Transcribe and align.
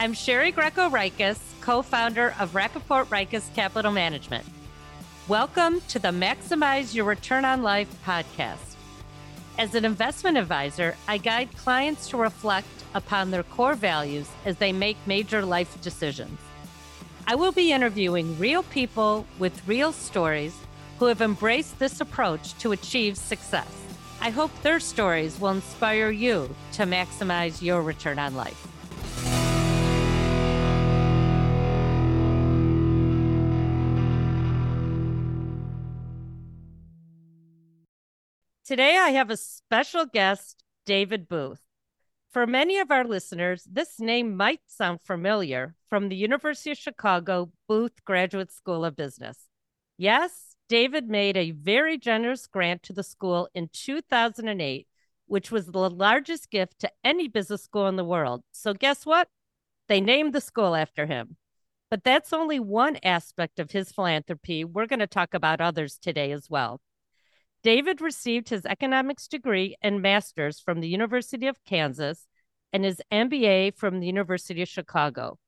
I'm 0.00 0.12
Shari 0.12 0.52
Greco 0.52 0.88
Reiches, 0.88 1.40
co 1.60 1.82
founder 1.82 2.32
of 2.38 2.52
Rappaport 2.52 3.06
Reiches 3.06 3.52
Capital 3.56 3.90
Management. 3.90 4.46
Welcome 5.26 5.80
to 5.88 5.98
the 5.98 6.10
Maximize 6.10 6.94
Your 6.94 7.04
Return 7.04 7.44
on 7.44 7.64
Life 7.64 7.92
podcast. 8.06 8.76
As 9.58 9.74
an 9.74 9.84
investment 9.84 10.36
advisor, 10.36 10.94
I 11.08 11.18
guide 11.18 11.48
clients 11.56 12.08
to 12.10 12.16
reflect 12.16 12.68
upon 12.94 13.32
their 13.32 13.42
core 13.42 13.74
values 13.74 14.28
as 14.44 14.56
they 14.58 14.72
make 14.72 14.96
major 15.04 15.44
life 15.44 15.80
decisions. 15.82 16.38
I 17.26 17.34
will 17.34 17.50
be 17.50 17.72
interviewing 17.72 18.38
real 18.38 18.62
people 18.62 19.26
with 19.40 19.66
real 19.66 19.90
stories 19.90 20.56
who 21.00 21.06
have 21.06 21.22
embraced 21.22 21.80
this 21.80 22.00
approach 22.00 22.56
to 22.58 22.70
achieve 22.70 23.16
success. 23.16 23.74
I 24.20 24.30
hope 24.30 24.52
their 24.62 24.78
stories 24.78 25.40
will 25.40 25.50
inspire 25.50 26.12
you 26.12 26.54
to 26.74 26.84
maximize 26.84 27.60
your 27.60 27.82
return 27.82 28.20
on 28.20 28.36
life. 28.36 28.77
Today, 38.68 38.98
I 38.98 39.12
have 39.12 39.30
a 39.30 39.36
special 39.38 40.04
guest, 40.04 40.62
David 40.84 41.26
Booth. 41.26 41.62
For 42.30 42.46
many 42.46 42.78
of 42.78 42.90
our 42.90 43.02
listeners, 43.02 43.64
this 43.64 43.98
name 43.98 44.36
might 44.36 44.60
sound 44.66 45.00
familiar 45.02 45.74
from 45.88 46.10
the 46.10 46.16
University 46.16 46.72
of 46.72 46.76
Chicago 46.76 47.50
Booth 47.66 48.04
Graduate 48.04 48.52
School 48.52 48.84
of 48.84 48.94
Business. 48.94 49.46
Yes, 49.96 50.54
David 50.68 51.08
made 51.08 51.34
a 51.34 51.52
very 51.52 51.96
generous 51.96 52.46
grant 52.46 52.82
to 52.82 52.92
the 52.92 53.02
school 53.02 53.48
in 53.54 53.70
2008, 53.72 54.86
which 55.24 55.50
was 55.50 55.64
the 55.64 55.88
largest 55.88 56.50
gift 56.50 56.78
to 56.80 56.92
any 57.02 57.26
business 57.26 57.64
school 57.64 57.86
in 57.88 57.96
the 57.96 58.04
world. 58.04 58.42
So, 58.52 58.74
guess 58.74 59.06
what? 59.06 59.28
They 59.88 60.02
named 60.02 60.34
the 60.34 60.42
school 60.42 60.74
after 60.76 61.06
him. 61.06 61.38
But 61.90 62.04
that's 62.04 62.34
only 62.34 62.60
one 62.60 62.98
aspect 63.02 63.60
of 63.60 63.70
his 63.70 63.92
philanthropy. 63.92 64.62
We're 64.62 64.84
going 64.84 64.98
to 64.98 65.06
talk 65.06 65.32
about 65.32 65.62
others 65.62 65.96
today 65.96 66.32
as 66.32 66.50
well. 66.50 66.82
David 67.62 68.00
received 68.00 68.48
his 68.48 68.64
economics 68.64 69.26
degree 69.26 69.76
and 69.82 70.00
master's 70.00 70.60
from 70.60 70.80
the 70.80 70.88
University 70.88 71.46
of 71.48 71.64
Kansas 71.64 72.26
and 72.72 72.84
his 72.84 73.02
MBA 73.10 73.76
from 73.76 73.98
the 73.98 74.06
University 74.06 74.62
of 74.62 74.68
Chicago. 74.68 75.38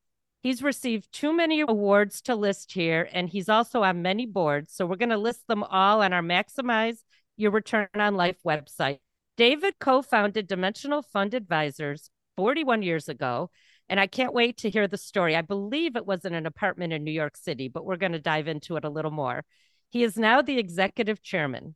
He's 0.42 0.62
received 0.62 1.12
too 1.12 1.32
many 1.32 1.60
awards 1.60 2.22
to 2.22 2.34
list 2.34 2.72
here, 2.72 3.08
and 3.12 3.28
he's 3.28 3.48
also 3.48 3.82
on 3.82 4.02
many 4.02 4.24
boards. 4.24 4.72
So 4.72 4.86
we're 4.86 4.96
going 4.96 5.10
to 5.10 5.18
list 5.18 5.46
them 5.46 5.62
all 5.62 6.02
on 6.02 6.12
our 6.12 6.22
Maximize 6.22 6.98
Your 7.36 7.50
Return 7.50 7.88
on 7.94 8.14
Life 8.14 8.38
website. 8.44 8.98
David 9.36 9.74
co 9.78 10.02
founded 10.02 10.46
Dimensional 10.46 11.02
Fund 11.02 11.34
Advisors 11.34 12.10
41 12.36 12.82
years 12.82 13.08
ago, 13.08 13.50
and 13.88 14.00
I 14.00 14.06
can't 14.06 14.32
wait 14.32 14.58
to 14.58 14.70
hear 14.70 14.88
the 14.88 14.96
story. 14.96 15.36
I 15.36 15.42
believe 15.42 15.94
it 15.94 16.06
was 16.06 16.24
in 16.24 16.34
an 16.34 16.46
apartment 16.46 16.94
in 16.94 17.04
New 17.04 17.12
York 17.12 17.36
City, 17.36 17.68
but 17.68 17.84
we're 17.84 17.96
going 17.96 18.12
to 18.12 18.18
dive 18.18 18.48
into 18.48 18.76
it 18.76 18.84
a 18.84 18.90
little 18.90 19.10
more. 19.10 19.44
He 19.90 20.04
is 20.04 20.16
now 20.16 20.40
the 20.40 20.58
executive 20.58 21.22
chairman. 21.22 21.74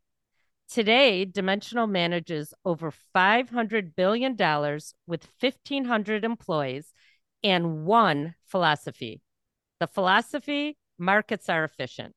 Today, 0.69 1.25
Dimensional 1.25 1.87
manages 1.87 2.55
over 2.65 2.93
$500 3.15 3.95
billion 3.95 4.33
with 5.07 5.29
1,500 5.41 6.25
employees 6.25 6.93
and 7.43 7.85
one 7.85 8.35
philosophy. 8.47 9.21
The 9.79 9.87
philosophy 9.87 10.77
markets 10.99 11.49
are 11.49 11.65
efficient. 11.65 12.15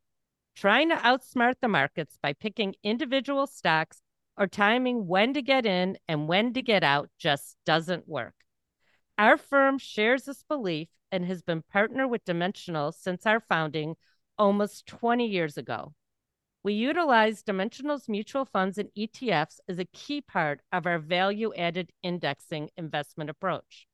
Trying 0.56 0.90
to 0.90 0.96
outsmart 0.96 1.56
the 1.62 1.68
markets 1.68 2.18
by 2.22 2.34
picking 2.34 2.74
individual 2.84 3.46
stocks 3.46 4.02
or 4.38 4.48
timing 4.48 5.08
when 5.08 5.34
to 5.34 5.42
get 5.42 5.66
in 5.66 5.98
and 6.08 6.28
when 6.28 6.54
to 6.54 6.62
get 6.62 6.84
out 6.84 7.10
just 7.20 7.58
doesn't 7.66 8.08
work. 8.08 8.34
Our 9.18 9.38
firm 9.38 9.78
shares 9.78 10.24
this 10.24 10.44
belief 10.44 10.88
and 11.12 11.26
has 11.26 11.42
been 11.42 11.64
partnered 11.72 12.10
with 12.10 12.26
Dimensional 12.26 12.92
since 12.92 13.26
our 13.26 13.40
founding 13.40 13.96
almost 14.38 14.86
20 14.88 15.28
years 15.28 15.58
ago. 15.58 15.94
We 16.68 16.74
utilize 16.74 17.44
Dimensional's 17.44 18.10
mutual 18.10 18.44
funds 18.44 18.78
and 18.78 18.90
ETFs 18.94 19.62
as 19.70 19.80
a 19.80 19.86
key 19.86 20.20
part 20.20 20.60
of 20.74 20.86
our 20.86 21.00
value 21.00 21.54
added 21.56 21.94
indexing 22.04 22.72
investment 22.76 23.30
approach. 23.30 23.88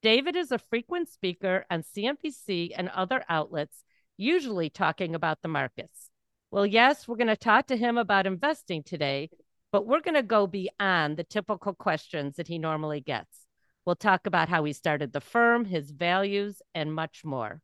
David 0.00 0.34
is 0.34 0.50
a 0.50 0.56
frequent 0.56 1.10
speaker 1.10 1.66
on 1.70 1.82
CNBC 1.82 2.70
and 2.74 2.88
other 2.88 3.22
outlets, 3.28 3.84
usually 4.16 4.70
talking 4.70 5.14
about 5.14 5.42
the 5.42 5.48
markets. 5.48 6.08
Well, 6.50 6.64
yes, 6.64 7.06
we're 7.06 7.18
going 7.18 7.26
to 7.26 7.36
talk 7.36 7.66
to 7.66 7.76
him 7.76 7.98
about 7.98 8.26
investing 8.26 8.82
today, 8.82 9.28
but 9.70 9.86
we're 9.86 10.00
going 10.00 10.14
to 10.14 10.22
go 10.22 10.46
beyond 10.46 11.18
the 11.18 11.24
typical 11.24 11.74
questions 11.74 12.36
that 12.36 12.48
he 12.48 12.56
normally 12.56 13.02
gets. 13.02 13.44
We'll 13.84 13.94
talk 13.94 14.26
about 14.26 14.48
how 14.48 14.64
he 14.64 14.72
started 14.72 15.12
the 15.12 15.20
firm, 15.20 15.66
his 15.66 15.90
values, 15.90 16.62
and 16.74 16.94
much 16.94 17.26
more. 17.26 17.60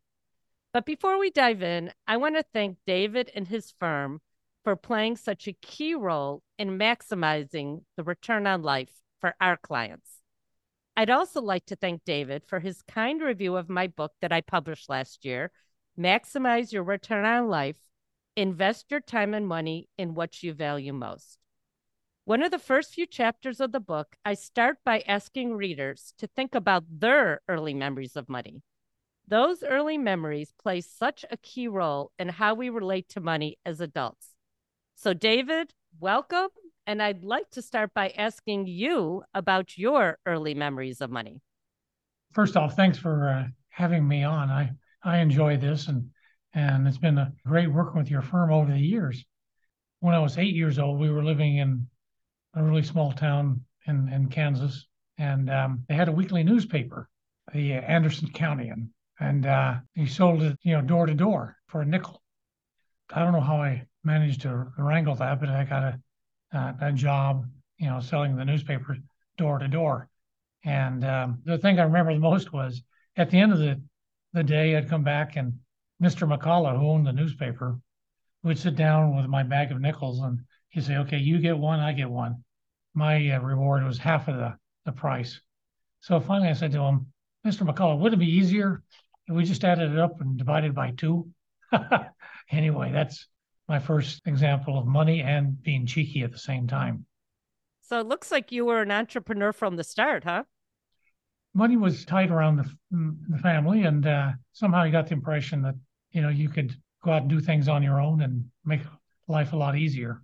But 0.75 0.85
before 0.85 1.19
we 1.19 1.31
dive 1.31 1.63
in, 1.63 1.91
I 2.07 2.19
want 2.19 2.37
to 2.37 2.45
thank 2.53 2.77
David 2.87 3.31
and 3.35 3.49
his 3.49 3.71
firm 3.71 4.21
for 4.67 4.75
playing 4.75 5.15
such 5.15 5.47
a 5.47 5.53
key 5.53 5.95
role 5.95 6.43
in 6.59 6.77
maximizing 6.77 7.83
the 7.97 8.03
return 8.03 8.49
on 8.49 8.63
life 8.63 8.91
for 9.21 9.33
our 9.41 9.57
clients. 9.57 10.23
I'd 10.97 11.09
also 11.09 11.41
like 11.41 11.67
to 11.67 11.77
thank 11.77 12.03
David 12.03 12.43
for 12.45 12.59
his 12.59 12.83
kind 12.83 13.23
review 13.23 13.55
of 13.55 13.69
my 13.69 13.87
book 13.87 14.11
that 14.21 14.33
I 14.33 14.41
published 14.41 14.91
last 14.91 15.25
year, 15.25 15.53
Maximize 15.97 16.73
Your 16.73 16.83
Return 16.83 17.25
on 17.25 17.49
Life 17.49 17.79
Invest 18.35 18.87
Your 18.91 18.99
Time 18.99 19.35
and 19.35 19.47
Money 19.47 19.89
in 19.97 20.15
What 20.15 20.43
You 20.43 20.53
Value 20.53 20.93
Most. 20.93 21.39
One 22.25 22.43
of 22.43 22.51
the 22.51 22.59
first 22.59 22.93
few 22.93 23.07
chapters 23.07 23.61
of 23.61 23.71
the 23.71 23.79
book, 23.79 24.17
I 24.25 24.35
start 24.35 24.79
by 24.85 25.05
asking 25.07 25.55
readers 25.55 26.13
to 26.19 26.27
think 26.27 26.57
about 26.57 26.83
their 26.91 27.41
early 27.49 27.73
memories 27.73 28.17
of 28.17 28.29
money. 28.29 28.63
Those 29.29 29.63
early 29.63 29.97
memories 29.97 30.53
play 30.61 30.81
such 30.81 31.25
a 31.31 31.37
key 31.37 31.69
role 31.69 32.11
in 32.19 32.31
how 32.31 32.55
we 32.55 32.69
relate 32.69 33.09
to 33.11 33.21
money 33.21 33.59
as 33.65 33.81
adults. 33.81 34.36
So, 34.99 35.13
David, 35.13 35.75
welcome. 36.01 36.49
And 36.87 37.03
I'd 37.03 37.23
like 37.23 37.51
to 37.51 37.61
start 37.61 37.93
by 37.95 38.15
asking 38.17 38.67
you 38.67 39.25
about 39.35 39.77
your 39.77 40.19
early 40.25 40.55
memories 40.55 41.03
of 41.03 41.11
money. 41.11 41.43
First 42.33 42.57
off, 42.57 42.77
thanks 42.77 42.97
for 42.97 43.29
uh, 43.29 43.45
having 43.69 44.09
me 44.09 44.25
on. 44.25 44.49
I, 44.49 44.71
I 45.05 45.19
enjoy 45.19 45.59
this 45.59 45.89
and 45.89 46.11
and 46.55 46.89
it's 46.89 46.97
been 46.97 47.19
a 47.19 47.31
great 47.45 47.71
working 47.71 47.99
with 47.99 48.11
your 48.11 48.23
firm 48.23 48.51
over 48.51 48.73
the 48.73 48.79
years. 48.79 49.23
When 50.01 50.15
I 50.15 50.19
was 50.19 50.39
eight 50.39 50.55
years 50.55 50.79
old, 50.79 50.99
we 50.99 51.11
were 51.11 51.23
living 51.23 51.59
in 51.59 51.87
a 52.55 52.63
really 52.63 52.83
small 52.83 53.13
town 53.13 53.61
in, 53.87 54.11
in 54.11 54.31
Kansas, 54.31 54.87
and 55.19 55.51
um, 55.51 55.85
they 55.87 55.95
had 55.95 56.09
a 56.09 56.13
weekly 56.13 56.43
newspaper, 56.43 57.11
the 57.53 57.75
Anderson 57.75 58.31
County, 58.31 58.73
and 59.21 59.45
uh, 59.45 59.75
he 59.93 60.07
sold 60.07 60.43
it, 60.43 60.59
you 60.63 60.73
know, 60.73 60.81
door 60.81 61.05
to 61.05 61.13
door 61.13 61.59
for 61.67 61.83
a 61.83 61.85
nickel. 61.85 62.23
I 63.13 63.21
don't 63.21 63.33
know 63.33 63.41
how 63.41 63.57
I 63.63 63.87
managed 64.05 64.43
to 64.43 64.73
wrangle 64.79 65.15
that, 65.17 65.41
but 65.41 65.49
I 65.49 65.65
got 65.65 65.83
a 65.83 66.01
uh, 66.53 66.73
a 66.81 66.93
job, 66.93 67.47
you 67.79 67.89
know, 67.89 68.01
selling 68.01 68.37
the 68.37 68.45
newspaper 68.45 68.97
door 69.37 69.59
to 69.59 69.69
door. 69.69 70.09
And 70.65 71.05
um, 71.05 71.43
the 71.45 71.59
thing 71.59 71.79
I 71.79 71.85
remember 71.85 72.15
the 72.15 72.21
most 72.21 72.53
was 72.53 72.83
at 73.17 73.31
the 73.31 73.39
end 73.39 73.53
of 73.53 73.59
the 73.59 73.81
the 74.33 74.45
day, 74.45 74.77
I'd 74.77 74.89
come 74.89 75.03
back 75.03 75.37
and 75.37 75.61
Mr. 76.03 76.27
McCullough, 76.27 76.79
who 76.79 76.91
owned 76.91 77.07
the 77.07 77.13
newspaper, 77.13 77.79
would 78.43 78.59
sit 78.59 78.77
down 78.77 79.17
with 79.17 79.27
my 79.27 79.43
bag 79.43 79.73
of 79.73 79.81
nickels 79.81 80.21
and 80.21 80.41
he'd 80.69 80.85
say, 80.85 80.97
"Okay, 80.99 81.19
you 81.19 81.39
get 81.39 81.59
one, 81.59 81.81
I 81.81 81.93
get 81.93 82.11
one." 82.11 82.45
My 82.95 83.31
uh, 83.31 83.41
reward 83.41 83.85
was 83.85 83.99
half 83.99 84.29
of 84.29 84.37
the 84.37 84.57
the 84.85 84.93
price. 84.93 85.41
So 86.01 86.21
finally, 86.21 86.49
I 86.49 86.55
said 86.55 86.73
to 86.73 86.81
him, 86.81 87.13
"Mr. 87.45 87.67
McCullough, 87.69 87.99
would 87.99 88.13
it 88.13 88.19
be 88.19 88.31
easier 88.31 88.83
if 89.27 89.35
we 89.35 89.45
just 89.45 89.65
added 89.65 89.93
it 89.93 89.99
up 89.99 90.21
and 90.21 90.37
divided 90.37 90.75
by 90.75 90.93
two? 90.93 91.31
anyway, 92.51 92.91
that's 92.93 93.27
my 93.69 93.79
first 93.79 94.23
example 94.27 94.79
of 94.79 94.87
money 94.87 95.23
and 95.23 95.61
being 95.63 95.87
cheeky 95.87 96.23
at 96.23 96.33
the 96.33 96.39
same 96.39 96.67
time. 96.67 97.07
So 97.83 98.01
it 98.01 98.07
looks 98.07 98.31
like 98.33 98.53
you 98.53 98.65
were 98.65 98.83
an 98.83 98.91
entrepreneur 98.91 99.53
from 99.53 99.77
the 99.77 99.85
start, 99.85 100.25
huh? 100.25 100.45
Money 101.55 101.77
was 101.77 102.05
tied 102.05 102.31
around 102.31 102.57
the, 102.57 102.71
the 103.29 103.39
family, 103.39 103.85
and 103.85 104.07
uh, 104.07 104.33
somehow 104.53 104.85
you 104.85 104.93
got 104.93 105.07
the 105.07 105.15
impression 105.15 105.63
that 105.63 105.75
you 106.11 106.21
know 106.21 106.29
you 106.29 106.49
could 106.49 106.75
go 107.03 107.13
out 107.13 107.23
and 107.23 107.31
do 107.31 107.41
things 107.41 107.69
on 107.69 107.83
your 107.83 108.01
own 108.01 108.23
and 108.23 108.45
make 108.65 108.81
life 109.29 109.53
a 109.53 109.57
lot 109.57 109.77
easier. 109.77 110.21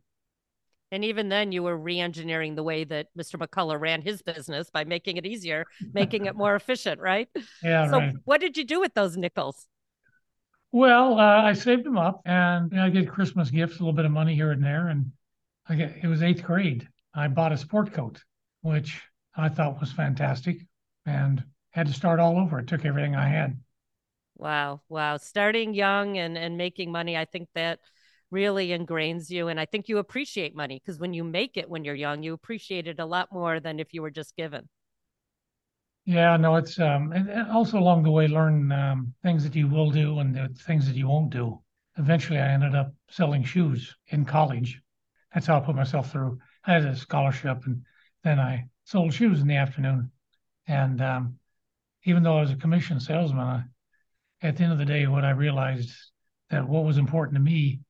And 0.90 1.04
even 1.06 1.30
then, 1.30 1.52
you 1.52 1.62
were 1.62 1.76
re-engineering 1.76 2.54
the 2.54 2.62
way 2.62 2.84
that 2.84 3.06
Mr. 3.18 3.36
McCullough 3.36 3.80
ran 3.80 4.02
his 4.02 4.20
business 4.20 4.68
by 4.68 4.84
making 4.84 5.16
it 5.16 5.24
easier, 5.24 5.64
making 5.94 6.26
it 6.26 6.36
more 6.36 6.54
efficient, 6.56 7.00
right? 7.00 7.28
Yeah. 7.62 7.90
So, 7.90 7.98
right. 7.98 8.14
what 8.24 8.42
did 8.42 8.58
you 8.58 8.64
do 8.64 8.78
with 8.78 8.92
those 8.92 9.16
nickels? 9.16 9.66
Well, 10.72 11.18
uh, 11.20 11.42
I 11.42 11.52
saved 11.52 11.84
them 11.84 11.98
up, 11.98 12.22
and 12.24 12.78
I 12.78 12.88
get 12.88 13.08
Christmas 13.08 13.50
gifts, 13.50 13.76
a 13.76 13.78
little 13.80 13.92
bit 13.92 14.06
of 14.06 14.10
money 14.10 14.34
here 14.34 14.50
and 14.50 14.62
there, 14.64 14.88
and 14.88 15.12
I 15.68 15.76
get 15.76 15.96
it 16.02 16.08
was 16.08 16.22
eighth 16.22 16.42
grade. 16.42 16.88
I 17.14 17.28
bought 17.28 17.52
a 17.52 17.58
sport 17.58 17.92
coat, 17.92 18.22
which 18.62 19.00
I 19.36 19.48
thought 19.50 19.80
was 19.80 19.92
fantastic, 19.92 20.66
and 21.06 21.44
had 21.70 21.86
to 21.88 21.92
start 21.92 22.20
all 22.20 22.38
over. 22.38 22.58
It 22.58 22.66
took 22.66 22.84
everything 22.84 23.14
I 23.14 23.28
had. 23.28 23.60
Wow, 24.36 24.80
wow! 24.88 25.18
Starting 25.18 25.74
young 25.74 26.16
and 26.18 26.36
and 26.38 26.56
making 26.56 26.90
money, 26.90 27.16
I 27.16 27.26
think 27.26 27.50
that 27.54 27.78
really 28.30 28.68
ingrains 28.68 29.28
you, 29.30 29.48
and 29.48 29.60
I 29.60 29.66
think 29.66 29.88
you 29.88 29.98
appreciate 29.98 30.56
money 30.56 30.80
because 30.80 30.98
when 30.98 31.12
you 31.12 31.22
make 31.22 31.56
it 31.58 31.68
when 31.68 31.84
you're 31.84 31.94
young, 31.94 32.22
you 32.22 32.32
appreciate 32.32 32.88
it 32.88 32.98
a 32.98 33.06
lot 33.06 33.30
more 33.30 33.60
than 33.60 33.78
if 33.78 33.92
you 33.92 34.00
were 34.02 34.10
just 34.10 34.36
given. 34.36 34.68
Yeah, 36.04 36.36
no, 36.36 36.56
it's 36.56 36.80
um, 36.80 37.12
and 37.12 37.30
also 37.50 37.78
along 37.78 38.02
the 38.02 38.10
way 38.10 38.26
learn 38.26 38.72
um, 38.72 39.14
things 39.22 39.44
that 39.44 39.54
you 39.54 39.68
will 39.68 39.90
do 39.90 40.18
and 40.18 40.34
the 40.34 40.48
things 40.66 40.86
that 40.86 40.96
you 40.96 41.06
won't 41.06 41.30
do. 41.30 41.60
Eventually, 41.96 42.40
I 42.40 42.48
ended 42.48 42.74
up 42.74 42.92
selling 43.08 43.44
shoes 43.44 43.94
in 44.08 44.24
college. 44.24 44.80
That's 45.32 45.46
how 45.46 45.58
I 45.58 45.60
put 45.60 45.76
myself 45.76 46.10
through. 46.10 46.38
I 46.64 46.72
had 46.72 46.84
a 46.84 46.96
scholarship, 46.96 47.64
and 47.66 47.84
then 48.24 48.40
I 48.40 48.68
sold 48.84 49.14
shoes 49.14 49.40
in 49.40 49.46
the 49.46 49.56
afternoon. 49.56 50.10
And 50.66 51.00
um, 51.00 51.38
even 52.04 52.22
though 52.24 52.38
I 52.38 52.40
was 52.40 52.50
a 52.50 52.56
commission 52.56 52.98
salesman, 52.98 53.46
I, 53.46 53.64
at 54.42 54.56
the 54.56 54.64
end 54.64 54.72
of 54.72 54.78
the 54.78 54.84
day, 54.84 55.06
what 55.06 55.24
I 55.24 55.30
realized 55.30 55.92
that 56.50 56.68
what 56.68 56.84
was 56.84 56.98
important 56.98 57.36
to 57.36 57.40
me 57.40 57.80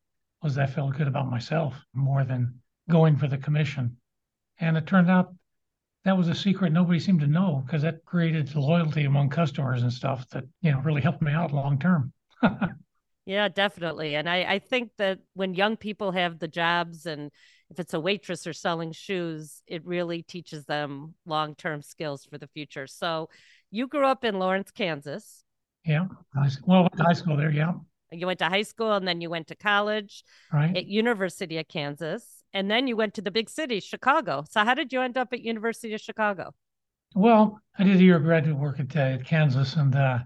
was 0.43 0.59
I 0.59 0.67
felt 0.67 0.97
good 0.97 1.09
about 1.09 1.31
myself 1.31 1.75
more 1.95 2.25
than 2.25 2.61
going 2.91 3.17
for 3.17 3.27
the 3.27 3.39
commission. 3.39 3.97
And 4.59 4.77
it 4.77 4.87
turned 4.87 5.11
out 5.11 5.35
that 6.05 6.17
was 6.17 6.29
a 6.29 6.35
secret 6.35 6.73
nobody 6.73 6.99
seemed 6.99 7.21
to 7.21 7.27
know 7.27 7.63
because 7.65 7.83
that 7.83 8.05
created 8.05 8.55
loyalty 8.55 9.05
among 9.05 9.29
customers 9.29 9.83
and 9.83 9.93
stuff 9.93 10.29
that 10.31 10.45
you 10.61 10.73
know 10.73 10.81
really 10.81 11.01
helped 11.01 11.23
me 11.23 11.33
out 11.33 11.53
long 11.53 11.79
term. 11.79 12.13
yeah, 13.27 13.49
definitely. 13.49 14.17
And 14.17 14.29
I, 14.29 14.43
I 14.45 14.59
think 14.59 14.91
that 14.99 15.21
when 15.35 15.55
young 15.55 15.77
people 15.77 16.13
have 16.13 16.39
the 16.39 16.49
jobs 16.49 17.07
and 17.07 17.31
if 17.71 17.79
it's 17.79 17.95
a 17.95 18.01
waitress 18.01 18.47
or 18.47 18.53
selling 18.53 18.93
shoes, 18.93 19.63
it 19.67 19.87
really 19.87 20.23
teaches 20.23 20.67
them 20.67 21.15
long 21.25 21.55
term 21.55 21.83
skills 21.83 22.25
for 22.25 22.37
the 22.37 22.49
future. 22.49 22.87
So 22.87 23.29
you 23.71 23.87
grew 23.87 24.07
up 24.07 24.25
in 24.25 24.39
Lawrence, 24.39 24.71
Kansas. 24.71 25.45
Yeah. 25.85 26.07
Well, 26.67 26.89
high 26.99 27.15
school 27.15 27.37
there. 27.37 27.51
Yeah. 27.51 27.73
You 28.11 28.27
went 28.27 28.41
to 28.41 28.49
high 28.49 28.63
school 28.63 28.93
and 28.93 29.09
then 29.09 29.21
you 29.21 29.31
went 29.31 29.47
to 29.49 29.57
college 29.57 30.23
right. 30.53 30.77
at 30.77 30.87
University 30.87 31.59
of 31.59 31.67
Kansas 31.67 32.42
and 32.55 32.71
then 32.71 32.87
you 32.87 32.97
went 32.97 33.15
to 33.15 33.23
the 33.23 33.31
big 33.31 33.49
city, 33.49 33.81
Chicago. 33.81 34.45
So 34.49 34.65
how 34.65 34.75
did 34.75 34.93
you 34.93 35.01
end 35.01 35.17
up 35.17 35.33
at 35.33 35.41
University 35.41 35.95
of 35.95 36.01
Chicago? 36.01 36.55
Well, 37.15 37.61
I 37.79 37.85
did 37.85 37.97
a 37.97 38.03
year 38.03 38.17
of 38.17 38.25
graduate 38.25 38.59
work 38.59 38.81
at, 38.81 38.97
uh, 38.97 39.19
Kansas, 39.25 39.77
and 39.77 39.95
uh, 39.95 40.21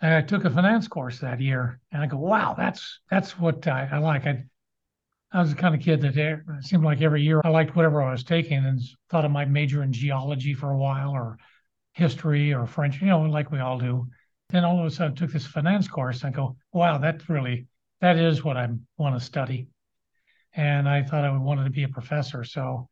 I 0.00 0.22
took 0.22 0.44
a 0.44 0.50
finance 0.50 0.88
course 0.88 1.18
that 1.20 1.40
year. 1.40 1.80
And 1.92 2.02
I 2.02 2.06
go, 2.06 2.18
wow, 2.18 2.54
that's 2.56 3.00
that's 3.10 3.38
what 3.38 3.66
I, 3.66 3.88
I 3.92 3.98
like. 3.98 4.26
I 4.26 4.44
I 5.32 5.40
was 5.40 5.50
the 5.50 5.60
kind 5.60 5.74
of 5.74 5.80
kid 5.80 6.00
that 6.00 6.16
it 6.16 6.40
seemed 6.60 6.84
like 6.84 7.02
every 7.02 7.22
year 7.22 7.40
I 7.44 7.50
liked 7.50 7.76
whatever 7.76 8.02
I 8.02 8.12
was 8.12 8.24
taking, 8.24 8.64
and 8.64 8.80
thought 9.10 9.24
I 9.24 9.28
might 9.28 9.50
major 9.50 9.82
in 9.82 9.92
geology 9.92 10.54
for 10.54 10.70
a 10.70 10.78
while, 10.78 11.10
or 11.10 11.38
history, 11.92 12.54
or 12.54 12.66
French, 12.66 13.00
you 13.00 13.08
know, 13.08 13.20
like 13.22 13.50
we 13.50 13.58
all 13.58 13.78
do. 13.78 14.08
Then 14.50 14.64
all 14.64 14.80
of 14.80 14.86
a 14.86 14.90
sudden, 14.90 15.12
I 15.12 15.14
took 15.14 15.32
this 15.32 15.46
finance 15.46 15.88
course. 15.88 16.22
And 16.22 16.34
I 16.34 16.36
go, 16.36 16.56
wow, 16.72 16.98
that's 16.98 17.28
really 17.28 17.66
that 18.00 18.16
is 18.16 18.44
what 18.44 18.56
I 18.56 18.68
want 18.96 19.18
to 19.18 19.24
study 19.24 19.68
and 20.58 20.88
I 20.88 21.04
thought 21.04 21.24
I 21.24 21.30
wanted 21.38 21.64
to 21.64 21.70
be 21.70 21.84
a 21.84 21.88
professor. 21.88 22.42
So 22.42 22.88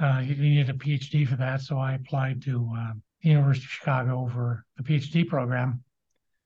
uh, 0.00 0.22
you 0.24 0.36
needed 0.36 0.70
a 0.70 0.74
PhD 0.74 1.26
for 1.26 1.34
that. 1.36 1.60
So 1.62 1.78
I 1.78 1.94
applied 1.94 2.42
to 2.42 2.72
uh, 2.78 2.92
the 3.22 3.30
University 3.30 3.66
of 3.66 3.70
Chicago 3.70 4.30
for 4.32 4.64
the 4.76 4.84
PhD 4.84 5.26
program, 5.26 5.82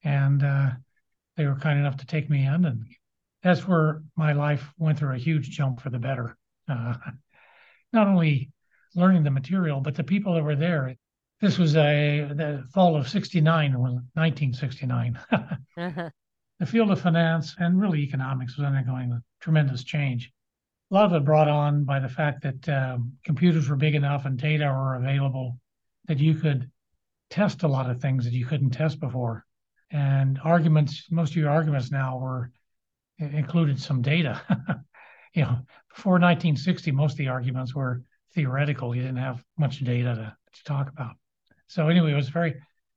and 0.02 0.42
uh, 0.42 0.70
they 1.36 1.44
were 1.44 1.56
kind 1.56 1.78
enough 1.78 1.98
to 1.98 2.06
take 2.06 2.30
me 2.30 2.46
in, 2.46 2.64
and 2.64 2.86
that's 3.42 3.68
where 3.68 4.02
my 4.16 4.32
life 4.32 4.72
went 4.78 4.98
through 4.98 5.14
a 5.14 5.18
huge 5.18 5.50
jump 5.50 5.82
for 5.82 5.90
the 5.90 5.98
better. 5.98 6.38
Uh, 6.66 6.94
not 7.92 8.06
only 8.06 8.50
learning 8.94 9.24
the 9.24 9.30
material, 9.30 9.82
but 9.82 9.94
the 9.94 10.04
people 10.04 10.34
that 10.34 10.42
were 10.42 10.56
there. 10.56 10.96
This 11.40 11.58
was 11.58 11.76
a 11.76 12.30
the 12.34 12.64
fall 12.72 12.96
of 12.96 13.08
'69, 13.08 13.74
1969. 13.74 15.18
uh-huh 15.76 16.10
the 16.58 16.66
field 16.66 16.90
of 16.90 17.00
finance 17.00 17.54
and 17.58 17.80
really 17.80 18.00
economics 18.00 18.56
was 18.56 18.66
undergoing 18.66 19.22
tremendous 19.40 19.84
change. 19.84 20.32
A 20.90 20.94
lot 20.94 21.06
of 21.06 21.12
it 21.12 21.24
brought 21.24 21.48
on 21.48 21.84
by 21.84 22.00
the 22.00 22.08
fact 22.08 22.42
that 22.42 22.68
um, 22.68 23.12
computers 23.24 23.68
were 23.68 23.76
big 23.76 23.94
enough 23.94 24.24
and 24.24 24.38
data 24.38 24.64
were 24.64 24.94
available 24.94 25.58
that 26.06 26.18
you 26.18 26.34
could 26.34 26.70
test 27.30 27.62
a 27.62 27.68
lot 27.68 27.90
of 27.90 28.00
things 28.00 28.24
that 28.24 28.32
you 28.32 28.46
couldn't 28.46 28.70
test 28.70 28.98
before. 28.98 29.44
And 29.90 30.38
arguments, 30.42 31.04
most 31.10 31.30
of 31.30 31.36
your 31.36 31.50
arguments 31.50 31.90
now 31.90 32.18
were 32.18 32.50
included 33.18 33.80
some 33.80 34.02
data. 34.02 34.40
you 35.34 35.42
know, 35.42 35.58
before 35.94 36.14
1960, 36.14 36.90
most 36.92 37.12
of 37.12 37.18
the 37.18 37.28
arguments 37.28 37.74
were 37.74 38.02
theoretical. 38.34 38.94
You 38.94 39.02
didn't 39.02 39.18
have 39.18 39.44
much 39.58 39.80
data 39.80 40.14
to, 40.14 40.36
to 40.52 40.64
talk 40.64 40.88
about. 40.88 41.16
So 41.66 41.88
anyway, 41.88 42.12
it 42.12 42.16
was 42.16 42.28
a 42.28 42.32
very 42.32 42.54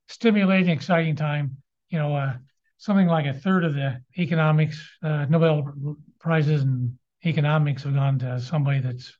stimulating, 0.08 0.70
exciting 0.70 1.16
time. 1.16 1.56
You 1.88 1.98
know, 1.98 2.14
uh, 2.14 2.34
something 2.78 3.06
like 3.06 3.26
a 3.26 3.34
third 3.34 3.64
of 3.64 3.74
the 3.74 4.00
economics 4.18 4.82
uh, 5.02 5.26
Nobel 5.26 5.96
prizes 6.22 6.62
in 6.62 6.98
economics 7.24 7.82
have 7.82 7.94
gone 7.94 8.18
to 8.20 8.40
somebody 8.40 8.80
that's 8.80 9.12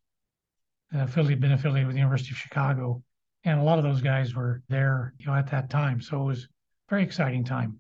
affiliated, 0.95 1.41
been 1.41 1.53
affiliated 1.53 1.89
with 1.89 1.95
the 1.95 2.01
University 2.01 2.33
of 2.33 2.39
Chicago, 2.39 3.03
and 3.45 3.59
a 3.59 3.63
lot 3.63 3.79
of 3.79 3.85
those 3.85 4.01
guys 4.01 4.35
were 4.35 4.63
there, 4.69 5.13
you 5.19 5.27
know, 5.27 5.35
at 5.35 5.51
that 5.51 5.69
time. 5.69 6.01
So 6.01 6.23
it 6.23 6.25
was 6.25 6.45
a 6.45 6.47
very 6.91 7.03
exciting 7.03 7.45
time. 7.45 7.79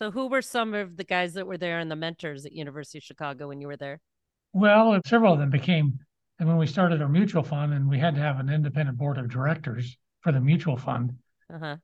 So, 0.00 0.10
who 0.10 0.28
were 0.28 0.40
some 0.40 0.72
of 0.72 0.96
the 0.96 1.04
guys 1.04 1.34
that 1.34 1.46
were 1.46 1.58
there 1.58 1.78
and 1.78 1.90
the 1.90 1.96
mentors 1.96 2.46
at 2.46 2.52
University 2.52 2.98
of 2.98 3.04
Chicago 3.04 3.48
when 3.48 3.60
you 3.60 3.66
were 3.66 3.76
there? 3.76 4.00
Well, 4.54 4.98
several 5.04 5.34
of 5.34 5.38
them 5.38 5.50
became, 5.50 5.98
and 6.38 6.48
when 6.48 6.56
we 6.56 6.66
started 6.66 7.02
our 7.02 7.08
mutual 7.08 7.42
fund, 7.42 7.74
and 7.74 7.88
we 7.88 7.98
had 7.98 8.14
to 8.14 8.20
have 8.20 8.40
an 8.40 8.48
independent 8.48 8.96
board 8.96 9.18
of 9.18 9.28
directors 9.28 9.96
for 10.22 10.32
the 10.32 10.40
mutual 10.40 10.78
fund, 10.78 11.12
uh-huh. 11.52 11.76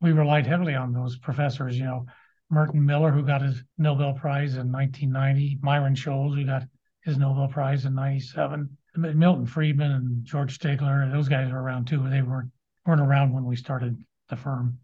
we 0.00 0.12
relied 0.12 0.46
heavily 0.46 0.76
on 0.76 0.92
those 0.92 1.18
professors. 1.18 1.76
You 1.76 1.84
know, 1.84 2.06
Merton 2.50 2.84
Miller, 2.84 3.10
who 3.10 3.22
got 3.22 3.42
his 3.42 3.62
Nobel 3.78 4.12
Prize 4.12 4.54
in 4.56 4.70
1990, 4.72 5.58
Myron 5.62 5.94
Scholes, 5.94 6.34
who 6.34 6.44
got 6.44 6.64
his 7.04 7.16
Nobel 7.16 7.48
Prize 7.48 7.84
in 7.84 7.94
97, 7.94 8.76
Milton 8.96 9.46
Friedman 9.46 9.92
and 9.92 10.24
George 10.24 10.58
Stigler, 10.58 11.10
those 11.12 11.28
guys 11.28 11.50
were 11.50 11.62
around 11.62 11.86
too. 11.86 12.08
They 12.08 12.22
weren't 12.22 12.50
weren't 12.86 13.00
around 13.00 13.32
when 13.32 13.44
we 13.44 13.56
started 13.56 14.02
the 14.28 14.36
firm. 14.36 14.78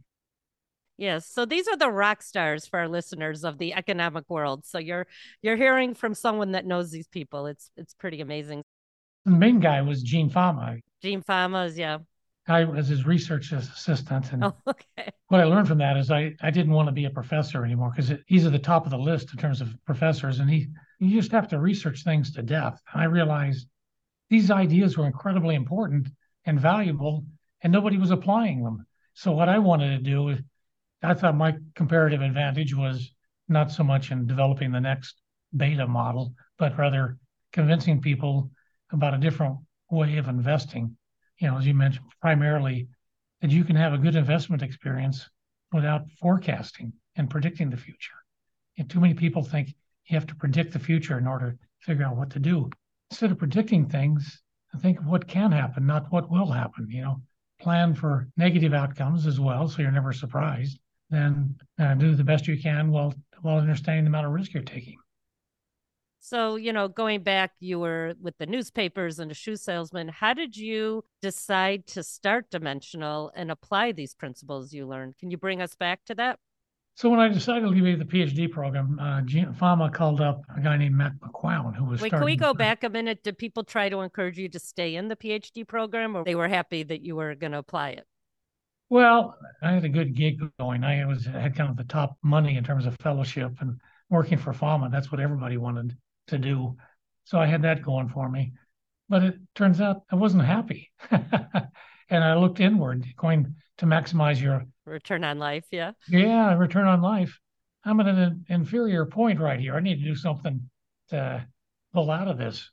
Yes. 0.96 1.26
So 1.26 1.44
these 1.44 1.68
are 1.68 1.76
the 1.76 1.90
rock 1.90 2.22
stars 2.22 2.66
for 2.66 2.78
our 2.78 2.88
listeners 2.88 3.44
of 3.44 3.58
the 3.58 3.74
economic 3.74 4.24
world. 4.30 4.64
So 4.64 4.78
you're 4.78 5.06
you're 5.42 5.56
hearing 5.56 5.94
from 5.94 6.14
someone 6.14 6.52
that 6.52 6.64
knows 6.64 6.90
these 6.90 7.08
people. 7.08 7.46
It's 7.46 7.70
it's 7.76 7.94
pretty 7.94 8.20
amazing. 8.20 8.62
The 9.24 9.32
main 9.32 9.60
guy 9.60 9.82
was 9.82 10.02
Gene 10.02 10.30
Fama. 10.30 10.76
Gene 11.02 11.22
Fama 11.22 11.70
yeah. 11.74 11.98
I 12.48 12.64
was 12.64 12.88
his 12.88 13.06
research 13.06 13.52
assistant. 13.52 14.32
And 14.32 14.44
oh, 14.44 14.56
okay. 14.68 15.10
what 15.28 15.40
I 15.40 15.44
learned 15.44 15.68
from 15.68 15.78
that 15.78 15.96
is 15.96 16.10
I, 16.10 16.34
I 16.40 16.50
didn't 16.50 16.72
want 16.72 16.88
to 16.88 16.92
be 16.92 17.06
a 17.06 17.10
professor 17.10 17.64
anymore 17.64 17.92
because 17.94 18.12
he's 18.26 18.46
at 18.46 18.52
the 18.52 18.58
top 18.58 18.84
of 18.84 18.90
the 18.90 18.98
list 18.98 19.32
in 19.32 19.38
terms 19.38 19.60
of 19.60 19.76
professors. 19.84 20.38
And 20.38 20.48
he, 20.48 20.68
you 21.00 21.20
just 21.20 21.32
have 21.32 21.48
to 21.48 21.58
research 21.58 22.04
things 22.04 22.32
to 22.32 22.42
death. 22.42 22.80
And 22.92 23.02
I 23.02 23.06
realized 23.06 23.66
these 24.30 24.50
ideas 24.50 24.96
were 24.96 25.06
incredibly 25.06 25.54
important 25.54 26.08
and 26.44 26.60
valuable, 26.60 27.24
and 27.62 27.72
nobody 27.72 27.96
was 27.96 28.10
applying 28.10 28.62
them. 28.62 28.86
So 29.14 29.32
what 29.32 29.48
I 29.48 29.58
wanted 29.58 29.96
to 29.96 30.10
do, 30.10 30.36
I 31.02 31.14
thought 31.14 31.36
my 31.36 31.56
comparative 31.74 32.22
advantage 32.22 32.74
was 32.74 33.12
not 33.48 33.72
so 33.72 33.82
much 33.82 34.10
in 34.10 34.26
developing 34.26 34.70
the 34.70 34.80
next 34.80 35.20
beta 35.56 35.86
model, 35.86 36.34
but 36.58 36.78
rather 36.78 37.18
convincing 37.52 38.00
people 38.00 38.50
about 38.92 39.14
a 39.14 39.18
different 39.18 39.56
way 39.90 40.18
of 40.18 40.28
investing 40.28 40.96
you 41.38 41.48
know, 41.48 41.58
as 41.58 41.66
you 41.66 41.74
mentioned, 41.74 42.06
primarily 42.20 42.88
that 43.40 43.50
you 43.50 43.64
can 43.64 43.76
have 43.76 43.92
a 43.92 43.98
good 43.98 44.16
investment 44.16 44.62
experience 44.62 45.28
without 45.72 46.08
forecasting 46.20 46.92
and 47.16 47.30
predicting 47.30 47.70
the 47.70 47.76
future. 47.76 48.14
And 48.78 48.88
too 48.88 49.00
many 49.00 49.14
people 49.14 49.42
think 49.42 49.74
you 50.06 50.14
have 50.14 50.26
to 50.26 50.34
predict 50.34 50.72
the 50.72 50.78
future 50.78 51.18
in 51.18 51.26
order 51.26 51.52
to 51.52 51.58
figure 51.80 52.04
out 52.04 52.16
what 52.16 52.30
to 52.30 52.38
do. 52.38 52.70
Instead 53.10 53.30
of 53.30 53.38
predicting 53.38 53.88
things, 53.88 54.42
think 54.80 54.98
of 54.98 55.06
what 55.06 55.26
can 55.26 55.52
happen, 55.52 55.86
not 55.86 56.10
what 56.12 56.30
will 56.30 56.50
happen. 56.50 56.86
You 56.90 57.02
know, 57.02 57.22
plan 57.60 57.94
for 57.94 58.28
negative 58.36 58.74
outcomes 58.74 59.26
as 59.26 59.40
well, 59.40 59.68
so 59.68 59.82
you're 59.82 59.90
never 59.90 60.12
surprised. 60.12 60.78
Then 61.10 61.54
uh, 61.78 61.94
do 61.94 62.14
the 62.14 62.24
best 62.24 62.46
you 62.46 62.60
can 62.60 62.90
while 62.90 63.14
while 63.42 63.58
understanding 63.58 64.04
the 64.04 64.08
amount 64.08 64.26
of 64.26 64.32
risk 64.32 64.52
you're 64.52 64.62
taking. 64.62 64.96
So, 66.26 66.56
you 66.56 66.72
know, 66.72 66.88
going 66.88 67.22
back, 67.22 67.52
you 67.60 67.78
were 67.78 68.14
with 68.20 68.36
the 68.38 68.46
newspapers 68.46 69.20
and 69.20 69.30
a 69.30 69.34
shoe 69.34 69.54
salesman. 69.54 70.08
How 70.08 70.34
did 70.34 70.56
you 70.56 71.04
decide 71.22 71.86
to 71.88 72.02
start 72.02 72.50
Dimensional 72.50 73.30
and 73.36 73.48
apply 73.48 73.92
these 73.92 74.12
principles 74.12 74.72
you 74.72 74.88
learned? 74.88 75.18
Can 75.18 75.30
you 75.30 75.36
bring 75.36 75.62
us 75.62 75.76
back 75.76 76.04
to 76.06 76.16
that? 76.16 76.40
So 76.96 77.08
when 77.10 77.20
I 77.20 77.28
decided 77.28 77.60
to 77.60 77.68
leave 77.68 78.00
the 78.00 78.04
PhD 78.04 78.50
program, 78.50 78.98
uh, 79.00 79.22
Fama 79.52 79.88
called 79.88 80.20
up 80.20 80.42
a 80.56 80.60
guy 80.60 80.76
named 80.76 80.96
Mac 80.96 81.12
McQuown, 81.20 81.76
who 81.76 81.84
was. 81.84 82.00
Wait, 82.00 82.10
can 82.10 82.24
we 82.24 82.34
go 82.34 82.52
back 82.52 82.82
a 82.82 82.88
minute? 82.88 83.22
Did 83.22 83.38
people 83.38 83.62
try 83.62 83.88
to 83.88 84.00
encourage 84.00 84.36
you 84.36 84.48
to 84.48 84.58
stay 84.58 84.96
in 84.96 85.06
the 85.06 85.14
PhD 85.14 85.64
program, 85.64 86.16
or 86.16 86.24
they 86.24 86.34
were 86.34 86.48
happy 86.48 86.82
that 86.82 87.02
you 87.02 87.14
were 87.14 87.36
going 87.36 87.52
to 87.52 87.58
apply 87.58 87.90
it? 87.90 88.04
Well, 88.90 89.36
I 89.62 89.70
had 89.70 89.84
a 89.84 89.88
good 89.88 90.16
gig 90.16 90.40
going. 90.58 90.82
I 90.82 91.04
was 91.04 91.24
had 91.24 91.54
kind 91.54 91.70
of 91.70 91.76
the 91.76 91.84
top 91.84 92.16
money 92.24 92.56
in 92.56 92.64
terms 92.64 92.84
of 92.84 92.96
fellowship 93.00 93.52
and 93.60 93.78
working 94.10 94.38
for 94.38 94.52
Fama. 94.52 94.88
That's 94.90 95.12
what 95.12 95.20
everybody 95.20 95.56
wanted 95.56 95.96
to 96.28 96.38
do. 96.38 96.76
So 97.24 97.38
I 97.38 97.46
had 97.46 97.62
that 97.62 97.82
going 97.82 98.08
for 98.08 98.28
me. 98.28 98.52
But 99.08 99.22
it 99.22 99.34
turns 99.54 99.80
out 99.80 100.02
I 100.10 100.16
wasn't 100.16 100.44
happy. 100.44 100.90
and 101.10 102.24
I 102.24 102.34
looked 102.36 102.60
inward, 102.60 103.06
going 103.16 103.54
to 103.78 103.86
maximize 103.86 104.40
your 104.40 104.64
return 104.84 105.24
on 105.24 105.38
life. 105.38 105.64
Yeah. 105.70 105.92
Yeah, 106.08 106.54
return 106.56 106.86
on 106.86 107.02
life. 107.02 107.38
I'm 107.84 108.00
at 108.00 108.06
an 108.06 108.44
inferior 108.48 109.06
point 109.06 109.40
right 109.40 109.60
here. 109.60 109.76
I 109.76 109.80
need 109.80 109.98
to 110.00 110.04
do 110.04 110.16
something 110.16 110.68
to 111.10 111.46
pull 111.92 112.10
out 112.10 112.28
of 112.28 112.38
this. 112.38 112.70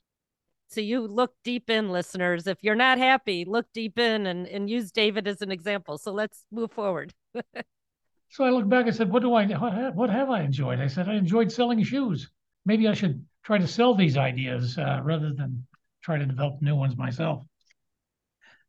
So 0.70 0.82
you 0.82 1.06
look 1.06 1.34
deep 1.44 1.70
in, 1.70 1.92
listeners. 1.92 2.48
If 2.48 2.58
you're 2.64 2.74
not 2.74 2.98
happy, 2.98 3.46
look 3.46 3.68
deep 3.74 4.00
in 4.00 4.26
and, 4.26 4.48
and 4.48 4.68
use 4.68 4.92
David 4.92 5.28
as 5.28 5.44
an 5.44 5.52
example. 5.52 6.00
So 6.00 6.12
let's 6.12 6.46
move 6.52 6.72
forward. 6.72 7.14
so 8.30 8.44
I 8.44 8.50
look 8.50 8.68
back. 8.68 8.88
I 8.88 8.90
said, 8.90 9.12
"What 9.12 9.22
do 9.22 9.36
I? 9.36 9.46
What, 9.46 9.96
what 9.96 10.10
have 10.10 10.32
I 10.32 10.42
enjoyed?" 10.42 10.80
I 10.80 10.88
said, 10.88 11.08
"I 11.08 11.14
enjoyed 11.14 11.52
selling 11.52 11.84
shoes. 11.84 12.32
Maybe 12.66 12.88
I 12.88 12.94
should 12.94 13.24
try 13.44 13.58
to 13.58 13.68
sell 13.68 13.96
these 13.96 14.18
ideas 14.18 14.78
uh, 14.78 15.02
rather 15.04 15.34
than 15.34 15.66
try 16.02 16.18
to 16.18 16.26
develop 16.26 16.62
new 16.62 16.76
ones 16.76 16.98
myself." 16.98 17.46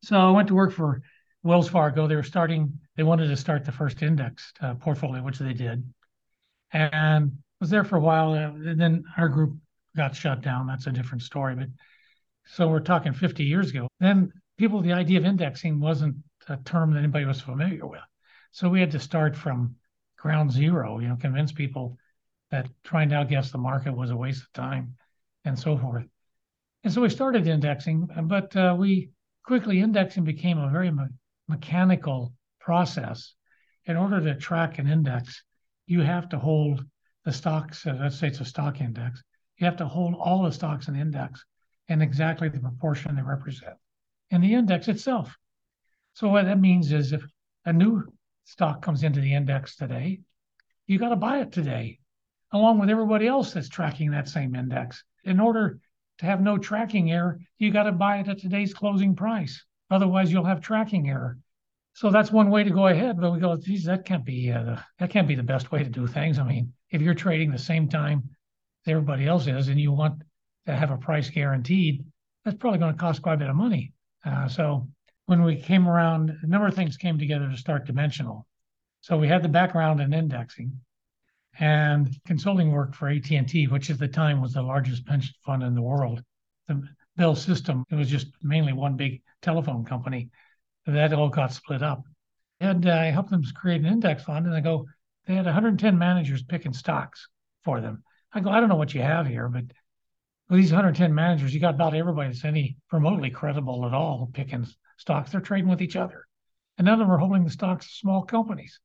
So 0.02 0.16
I 0.16 0.30
went 0.30 0.48
to 0.48 0.54
work 0.54 0.72
for 0.72 1.02
Wells 1.42 1.68
Fargo. 1.68 2.06
They 2.06 2.16
were 2.16 2.22
starting. 2.22 2.78
They 2.96 3.02
wanted 3.02 3.28
to 3.28 3.36
start 3.36 3.64
the 3.64 3.72
first 3.72 4.02
index 4.02 4.52
uh, 4.60 4.74
portfolio, 4.74 5.22
which 5.22 5.38
they 5.38 5.54
did, 5.54 5.82
and 6.72 7.38
was 7.60 7.70
there 7.70 7.84
for 7.84 7.96
a 7.96 8.00
while. 8.00 8.32
Uh, 8.32 8.70
and 8.70 8.80
then 8.80 9.04
our 9.16 9.28
group 9.28 9.56
got 9.96 10.14
shut 10.14 10.40
down. 10.40 10.66
That's 10.66 10.86
a 10.86 10.92
different 10.92 11.22
story. 11.22 11.54
But 11.54 11.68
so 12.46 12.68
we're 12.68 12.80
talking 12.80 13.12
50 13.12 13.44
years 13.44 13.70
ago. 13.70 13.88
Then 14.00 14.32
people, 14.58 14.80
the 14.80 14.92
idea 14.92 15.18
of 15.18 15.24
indexing 15.24 15.80
wasn't 15.80 16.16
a 16.48 16.56
term 16.58 16.92
that 16.92 16.98
anybody 16.98 17.24
was 17.24 17.40
familiar 17.40 17.86
with. 17.86 18.00
So 18.52 18.68
we 18.68 18.80
had 18.80 18.90
to 18.92 19.00
start 19.00 19.36
from 19.36 19.76
ground 20.16 20.52
zero, 20.52 20.98
you 20.98 21.08
know, 21.08 21.16
convince 21.16 21.52
people 21.52 21.98
that 22.54 22.70
trying 22.84 23.08
to 23.08 23.16
outguess 23.16 23.50
the 23.50 23.58
market 23.58 23.96
was 23.96 24.10
a 24.10 24.16
waste 24.16 24.42
of 24.42 24.52
time 24.52 24.94
and 25.44 25.58
so 25.58 25.76
forth. 25.76 26.04
And 26.84 26.92
so 26.92 27.00
we 27.00 27.08
started 27.08 27.46
indexing, 27.46 28.08
but 28.24 28.54
uh, 28.56 28.76
we 28.78 29.10
quickly 29.44 29.80
indexing 29.80 30.22
became 30.24 30.58
a 30.58 30.70
very 30.70 30.90
me- 30.90 31.16
mechanical 31.48 32.32
process. 32.60 33.34
In 33.86 33.96
order 33.96 34.20
to 34.20 34.34
track 34.36 34.78
an 34.78 34.86
index, 34.86 35.42
you 35.86 36.00
have 36.02 36.28
to 36.30 36.38
hold 36.38 36.84
the 37.24 37.32
stocks, 37.32 37.86
uh, 37.86 37.98
let's 38.00 38.18
say 38.18 38.28
it's 38.28 38.40
a 38.40 38.44
stock 38.44 38.80
index, 38.80 39.22
you 39.58 39.66
have 39.66 39.76
to 39.76 39.86
hold 39.86 40.14
all 40.14 40.44
the 40.44 40.52
stocks 40.52 40.88
in 40.88 40.94
the 40.94 41.00
index 41.00 41.44
and 41.88 42.02
exactly 42.02 42.48
the 42.48 42.60
proportion 42.60 43.16
they 43.16 43.22
represent 43.22 43.76
in 44.30 44.40
the 44.40 44.54
index 44.54 44.88
itself. 44.88 45.36
So 46.14 46.28
what 46.28 46.44
that 46.44 46.60
means 46.60 46.92
is 46.92 47.12
if 47.12 47.24
a 47.64 47.72
new 47.72 48.04
stock 48.44 48.80
comes 48.80 49.02
into 49.02 49.20
the 49.20 49.34
index 49.34 49.76
today, 49.76 50.20
you 50.86 50.98
got 50.98 51.10
to 51.10 51.16
buy 51.16 51.40
it 51.40 51.52
today, 51.52 51.98
along 52.52 52.78
with 52.78 52.90
everybody 52.90 53.26
else 53.26 53.52
that's 53.52 53.68
tracking 53.68 54.10
that 54.10 54.28
same 54.28 54.54
index. 54.54 55.02
In 55.24 55.40
order 55.40 55.78
to 56.18 56.26
have 56.26 56.40
no 56.40 56.58
tracking 56.58 57.10
error, 57.10 57.40
you 57.58 57.70
got 57.70 57.84
to 57.84 57.92
buy 57.92 58.18
it 58.18 58.28
at 58.28 58.38
today's 58.38 58.74
closing 58.74 59.16
price. 59.16 59.64
Otherwise, 59.90 60.30
you'll 60.30 60.44
have 60.44 60.60
tracking 60.60 61.08
error. 61.08 61.38
So 61.94 62.10
that's 62.10 62.32
one 62.32 62.50
way 62.50 62.64
to 62.64 62.70
go 62.70 62.88
ahead. 62.88 63.20
But 63.20 63.32
we 63.32 63.40
go, 63.40 63.56
geez, 63.56 63.84
that 63.84 64.04
can't 64.04 64.24
be 64.24 64.50
uh, 64.50 64.76
that 64.98 65.10
can't 65.10 65.28
be 65.28 65.34
the 65.34 65.42
best 65.42 65.70
way 65.70 65.82
to 65.82 65.90
do 65.90 66.06
things. 66.06 66.38
I 66.38 66.44
mean, 66.44 66.72
if 66.90 67.00
you're 67.00 67.14
trading 67.14 67.50
the 67.50 67.58
same 67.58 67.88
time 67.88 68.30
everybody 68.86 69.26
else 69.26 69.46
is, 69.46 69.68
and 69.68 69.80
you 69.80 69.92
want 69.92 70.22
to 70.66 70.74
have 70.74 70.90
a 70.90 70.96
price 70.96 71.30
guaranteed, 71.30 72.04
that's 72.44 72.56
probably 72.58 72.78
going 72.78 72.92
to 72.92 72.98
cost 72.98 73.22
quite 73.22 73.34
a 73.34 73.38
bit 73.38 73.48
of 73.48 73.56
money. 73.56 73.92
Uh, 74.24 74.46
so 74.48 74.88
when 75.26 75.42
we 75.42 75.56
came 75.56 75.88
around, 75.88 76.36
a 76.42 76.46
number 76.46 76.66
of 76.66 76.74
things 76.74 76.96
came 76.96 77.18
together 77.18 77.48
to 77.48 77.56
start 77.56 77.86
Dimensional. 77.86 78.46
So 79.00 79.16
we 79.16 79.28
had 79.28 79.42
the 79.42 79.48
background 79.48 80.00
in 80.00 80.12
indexing 80.12 80.80
and 81.60 82.14
consulting 82.26 82.72
work 82.72 82.94
for 82.94 83.08
AT&T, 83.08 83.68
which 83.68 83.90
at 83.90 83.98
the 83.98 84.08
time 84.08 84.40
was 84.40 84.52
the 84.54 84.62
largest 84.62 85.06
pension 85.06 85.34
fund 85.44 85.62
in 85.62 85.74
the 85.74 85.82
world. 85.82 86.22
The 86.68 86.82
Bell 87.16 87.36
system, 87.36 87.84
it 87.90 87.94
was 87.94 88.08
just 88.08 88.28
mainly 88.42 88.72
one 88.72 88.96
big 88.96 89.22
telephone 89.42 89.84
company. 89.84 90.30
That 90.86 91.12
all 91.12 91.28
got 91.28 91.52
split 91.52 91.82
up. 91.82 92.02
And 92.60 92.88
I 92.88 93.06
helped 93.06 93.30
them 93.30 93.42
create 93.54 93.80
an 93.80 93.86
index 93.86 94.24
fund, 94.24 94.46
and 94.46 94.54
I 94.54 94.60
go, 94.60 94.86
they 95.26 95.34
had 95.34 95.46
110 95.46 95.96
managers 95.96 96.42
picking 96.42 96.72
stocks 96.72 97.28
for 97.62 97.80
them. 97.80 98.02
I 98.32 98.40
go, 98.40 98.50
I 98.50 98.60
don't 98.60 98.68
know 98.68 98.76
what 98.76 98.94
you 98.94 99.00
have 99.00 99.26
here, 99.26 99.48
but 99.48 99.64
with 100.48 100.60
these 100.60 100.72
110 100.72 101.14
managers, 101.14 101.54
you 101.54 101.60
got 101.60 101.74
about 101.74 101.94
everybody 101.94 102.28
that's 102.28 102.44
any 102.44 102.76
remotely 102.92 103.30
credible 103.30 103.86
at 103.86 103.94
all 103.94 104.28
picking 104.32 104.66
stocks. 104.98 105.30
They're 105.30 105.40
trading 105.40 105.70
with 105.70 105.80
each 105.80 105.96
other. 105.96 106.26
And 106.76 106.84
none 106.86 106.94
of 106.94 107.00
them 107.00 107.10
are 107.10 107.18
holding 107.18 107.44
the 107.44 107.50
stocks 107.50 107.86
of 107.86 107.92
small 107.92 108.22
companies. 108.22 108.80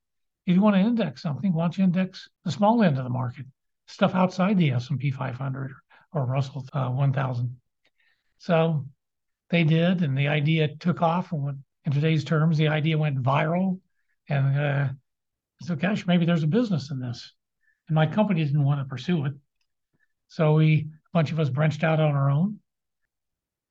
If 0.46 0.55
you 0.55 0.62
want 0.62 0.75
to 0.75 0.81
index 0.81 1.22
something, 1.22 1.53
why 1.53 1.63
don't 1.63 1.77
you 1.77 1.84
index 1.84 2.27
the 2.43 2.51
small 2.51 2.81
end 2.84 2.98
of 2.98 3.03
the 3.03 3.10
market, 3.10 3.46
stuff 3.88 4.15
outside 4.15 4.58
the 4.58 4.72
S&P 4.72 5.12
500 5.12 5.72
or, 6.13 6.25
Russell 6.25 6.65
uh, 6.74 6.89
1000. 6.89 7.55
So 8.39 8.86
they 9.50 9.63
did, 9.63 10.01
and 10.01 10.17
the 10.17 10.27
idea 10.27 10.75
took 10.75 11.01
off. 11.01 11.31
And 11.31 11.43
went, 11.43 11.58
in 11.86 11.91
today's 11.91 12.24
terms, 12.24 12.58
the 12.58 12.69
idea 12.69 12.98
went 12.98 13.22
viral. 13.22 13.79
And 14.27 14.60
uh, 14.60 14.88
so, 15.62 15.75
gosh, 15.75 16.08
maybe 16.08 16.25
there's 16.25 16.43
a 16.43 16.48
business 16.48 16.89
in 16.89 17.00
this 17.00 17.34
and 17.89 17.96
my 17.96 18.05
company 18.05 18.46
didn't 18.46 18.63
want 18.63 18.79
to 18.79 18.86
pursue 18.86 19.25
it. 19.25 19.34
So 20.29 20.53
we, 20.53 20.88
a 20.88 21.10
bunch 21.12 21.31
of 21.31 21.39
us 21.39 21.50
branched 21.50 21.84
out 21.84 22.00
on 22.00 22.15
our 22.15 22.29
own. 22.29 22.60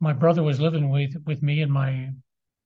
My 0.01 0.13
brother 0.13 0.43
was 0.43 0.61
living 0.61 0.91
with, 0.91 1.15
with 1.25 1.43
me 1.43 1.63
in 1.63 1.71
my 1.71 2.11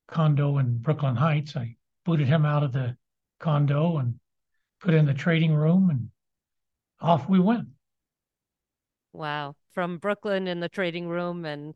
condo 0.07 0.57
in 0.57 0.79
Brooklyn 0.79 1.15
Heights. 1.15 1.55
I 1.55 1.75
booted 2.05 2.27
him 2.27 2.45
out 2.45 2.63
of 2.63 2.73
the 2.73 2.97
condo 3.43 3.97
and 3.97 4.15
put 4.79 4.93
in 4.93 5.05
the 5.05 5.13
trading 5.13 5.53
room 5.53 5.89
and 5.89 6.09
off 7.01 7.27
we 7.27 7.39
went. 7.39 7.67
Wow. 9.11 9.55
From 9.73 9.97
Brooklyn 9.97 10.47
in 10.47 10.61
the 10.61 10.69
trading 10.69 11.07
room 11.07 11.45
and 11.45 11.75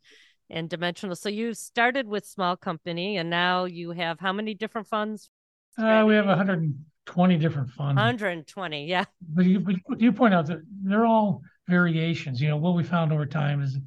and 0.50 0.70
dimensional. 0.70 1.16
So 1.16 1.28
you 1.28 1.54
started 1.54 2.08
with 2.08 2.26
small 2.26 2.56
company 2.56 3.18
and 3.18 3.30
now 3.30 3.66
you 3.66 3.92
have 3.92 4.18
how 4.20 4.32
many 4.32 4.54
different 4.54 4.88
funds? 4.88 5.30
Uh, 5.78 6.06
we 6.08 6.16
have 6.16 6.26
120 6.26 7.38
different 7.38 7.70
funds. 7.70 7.98
120, 7.98 8.86
yeah. 8.86 9.04
But 9.22 9.46
you, 9.46 9.60
but 9.60 10.00
you 10.00 10.14
point 10.14 10.34
out 10.34 10.48
that 10.48 10.60
they're 10.84 11.06
all 11.06 11.42
variations. 11.68 12.42
You 12.42 12.48
know, 12.48 12.58
what 12.58 12.76
we 12.76 12.84
found 12.84 13.12
over 13.12 13.26
time 13.26 13.62
is 13.62 13.78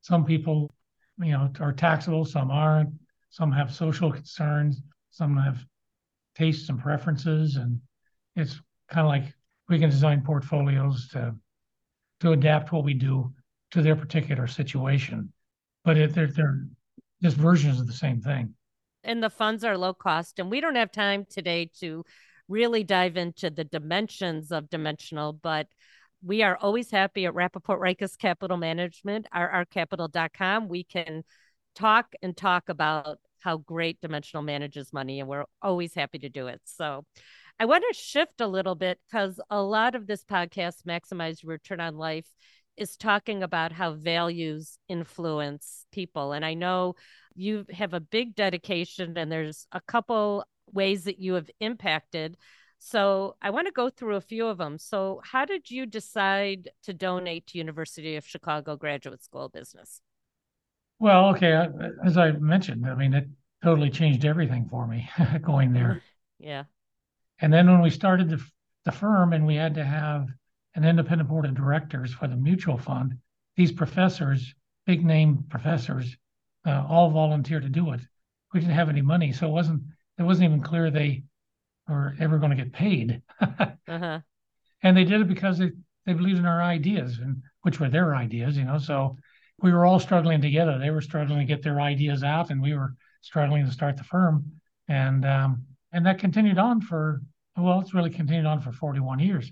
some 0.00 0.24
people, 0.24 0.74
you 1.18 1.32
know, 1.32 1.50
are 1.60 1.72
taxable, 1.72 2.24
some 2.24 2.50
aren't, 2.50 2.90
some 3.28 3.52
have 3.52 3.74
social 3.74 4.10
concerns, 4.10 4.80
some 5.10 5.36
have 5.36 5.62
tastes 6.36 6.68
and 6.68 6.78
preferences. 6.78 7.56
And 7.56 7.80
it's 8.34 8.60
kind 8.88 9.06
of 9.06 9.10
like 9.10 9.34
we 9.68 9.78
can 9.78 9.90
design 9.90 10.22
portfolios 10.22 11.08
to 11.08 11.34
to 12.20 12.32
adapt 12.32 12.72
what 12.72 12.84
we 12.84 12.94
do 12.94 13.32
to 13.70 13.82
their 13.82 13.96
particular 13.96 14.46
situation. 14.46 15.32
But 15.84 15.98
it, 15.98 16.14
they're, 16.14 16.28
they're 16.28 16.66
just 17.22 17.36
versions 17.36 17.80
of 17.80 17.86
the 17.86 17.92
same 17.92 18.20
thing. 18.20 18.54
And 19.04 19.22
the 19.22 19.30
funds 19.30 19.64
are 19.64 19.76
low 19.76 19.94
cost. 19.94 20.38
And 20.38 20.50
we 20.50 20.60
don't 20.60 20.76
have 20.76 20.90
time 20.90 21.26
today 21.28 21.70
to 21.80 22.04
really 22.48 22.84
dive 22.84 23.16
into 23.16 23.50
the 23.50 23.64
dimensions 23.64 24.50
of 24.50 24.70
dimensional, 24.70 25.32
but 25.32 25.66
we 26.24 26.42
are 26.42 26.56
always 26.56 26.90
happy 26.90 27.26
at 27.26 27.34
Rappaport 27.34 27.78
Reiches 27.78 28.16
Capital 28.16 28.56
Management, 28.56 29.26
rrcapital.com. 29.34 30.68
We 30.68 30.84
can 30.84 31.22
talk 31.74 32.14
and 32.22 32.36
talk 32.36 32.68
about 32.68 33.18
how 33.46 33.58
great 33.58 34.00
dimensional 34.00 34.42
manages 34.42 34.92
money, 34.92 35.20
and 35.20 35.28
we're 35.28 35.44
always 35.62 35.94
happy 35.94 36.18
to 36.18 36.28
do 36.28 36.48
it. 36.48 36.60
So 36.64 37.04
I 37.60 37.64
want 37.66 37.84
to 37.88 37.96
shift 37.96 38.40
a 38.40 38.48
little 38.48 38.74
bit 38.74 38.98
because 39.06 39.40
a 39.48 39.62
lot 39.62 39.94
of 39.94 40.08
this 40.08 40.24
podcast, 40.24 40.82
Maximize 40.84 41.46
Return 41.46 41.80
on 41.80 41.96
Life, 41.96 42.26
is 42.76 42.96
talking 42.96 43.44
about 43.44 43.70
how 43.70 43.92
values 43.92 44.78
influence 44.88 45.86
people. 45.92 46.32
And 46.32 46.44
I 46.44 46.54
know 46.54 46.96
you 47.36 47.64
have 47.72 47.94
a 47.94 48.00
big 48.00 48.34
dedication, 48.34 49.16
and 49.16 49.30
there's 49.30 49.68
a 49.70 49.80
couple 49.80 50.44
ways 50.72 51.04
that 51.04 51.20
you 51.20 51.34
have 51.34 51.48
impacted. 51.60 52.36
So 52.80 53.36
I 53.40 53.50
want 53.50 53.68
to 53.68 53.72
go 53.72 53.90
through 53.90 54.16
a 54.16 54.20
few 54.20 54.48
of 54.48 54.58
them. 54.58 54.76
So 54.78 55.20
how 55.22 55.44
did 55.44 55.70
you 55.70 55.86
decide 55.86 56.70
to 56.82 56.92
donate 56.92 57.46
to 57.46 57.58
University 57.58 58.16
of 58.16 58.26
Chicago 58.26 58.76
Graduate 58.76 59.22
School 59.22 59.44
of 59.44 59.52
Business? 59.52 60.00
Well, 60.98 61.28
okay, 61.30 61.68
as 62.04 62.16
I 62.16 62.32
mentioned, 62.32 62.86
I 62.86 62.94
mean 62.94 63.14
it 63.14 63.28
totally 63.62 63.90
changed 63.90 64.24
everything 64.24 64.68
for 64.68 64.86
me 64.86 65.08
going 65.42 65.72
there. 65.72 66.02
Yeah. 66.38 66.64
And 67.40 67.52
then 67.52 67.70
when 67.70 67.82
we 67.82 67.90
started 67.90 68.30
the 68.30 68.42
the 68.84 68.92
firm 68.92 69.32
and 69.32 69.44
we 69.44 69.56
had 69.56 69.74
to 69.74 69.84
have 69.84 70.28
an 70.76 70.84
independent 70.84 71.28
board 71.28 71.44
of 71.44 71.54
directors 71.54 72.14
for 72.14 72.28
the 72.28 72.36
mutual 72.36 72.78
fund, 72.78 73.18
these 73.56 73.72
professors, 73.72 74.54
big 74.86 75.04
name 75.04 75.44
professors, 75.48 76.16
uh, 76.64 76.86
all 76.88 77.10
volunteered 77.10 77.64
to 77.64 77.68
do 77.68 77.92
it. 77.92 78.00
We 78.54 78.60
didn't 78.60 78.74
have 78.74 78.88
any 78.88 79.02
money, 79.02 79.32
so 79.32 79.48
it 79.48 79.52
wasn't 79.52 79.82
it 80.18 80.22
wasn't 80.22 80.46
even 80.50 80.62
clear 80.62 80.90
they 80.90 81.24
were 81.88 82.14
ever 82.18 82.38
going 82.38 82.56
to 82.56 82.62
get 82.62 82.72
paid. 82.72 83.22
uh-huh. 83.40 84.20
And 84.82 84.96
they 84.96 85.04
did 85.04 85.20
it 85.20 85.28
because 85.28 85.58
they, 85.58 85.72
they 86.04 86.12
believed 86.12 86.38
in 86.38 86.46
our 86.46 86.62
ideas, 86.62 87.18
and 87.18 87.42
which 87.62 87.80
were 87.80 87.88
their 87.88 88.14
ideas, 88.14 88.56
you 88.56 88.64
know. 88.64 88.78
So 88.78 89.16
we 89.62 89.72
were 89.72 89.86
all 89.86 89.98
struggling 89.98 90.40
together. 90.40 90.78
They 90.78 90.90
were 90.90 91.00
struggling 91.00 91.38
to 91.38 91.44
get 91.44 91.62
their 91.62 91.80
ideas 91.80 92.22
out, 92.22 92.50
and 92.50 92.60
we 92.60 92.74
were 92.74 92.94
struggling 93.22 93.64
to 93.64 93.72
start 93.72 93.96
the 93.96 94.04
firm. 94.04 94.52
And 94.88 95.24
um, 95.24 95.64
and 95.92 96.04
that 96.06 96.18
continued 96.18 96.58
on 96.58 96.80
for 96.80 97.22
well, 97.56 97.80
it's 97.80 97.94
really 97.94 98.10
continued 98.10 98.46
on 98.46 98.60
for 98.60 98.72
41 98.72 99.18
years. 99.18 99.50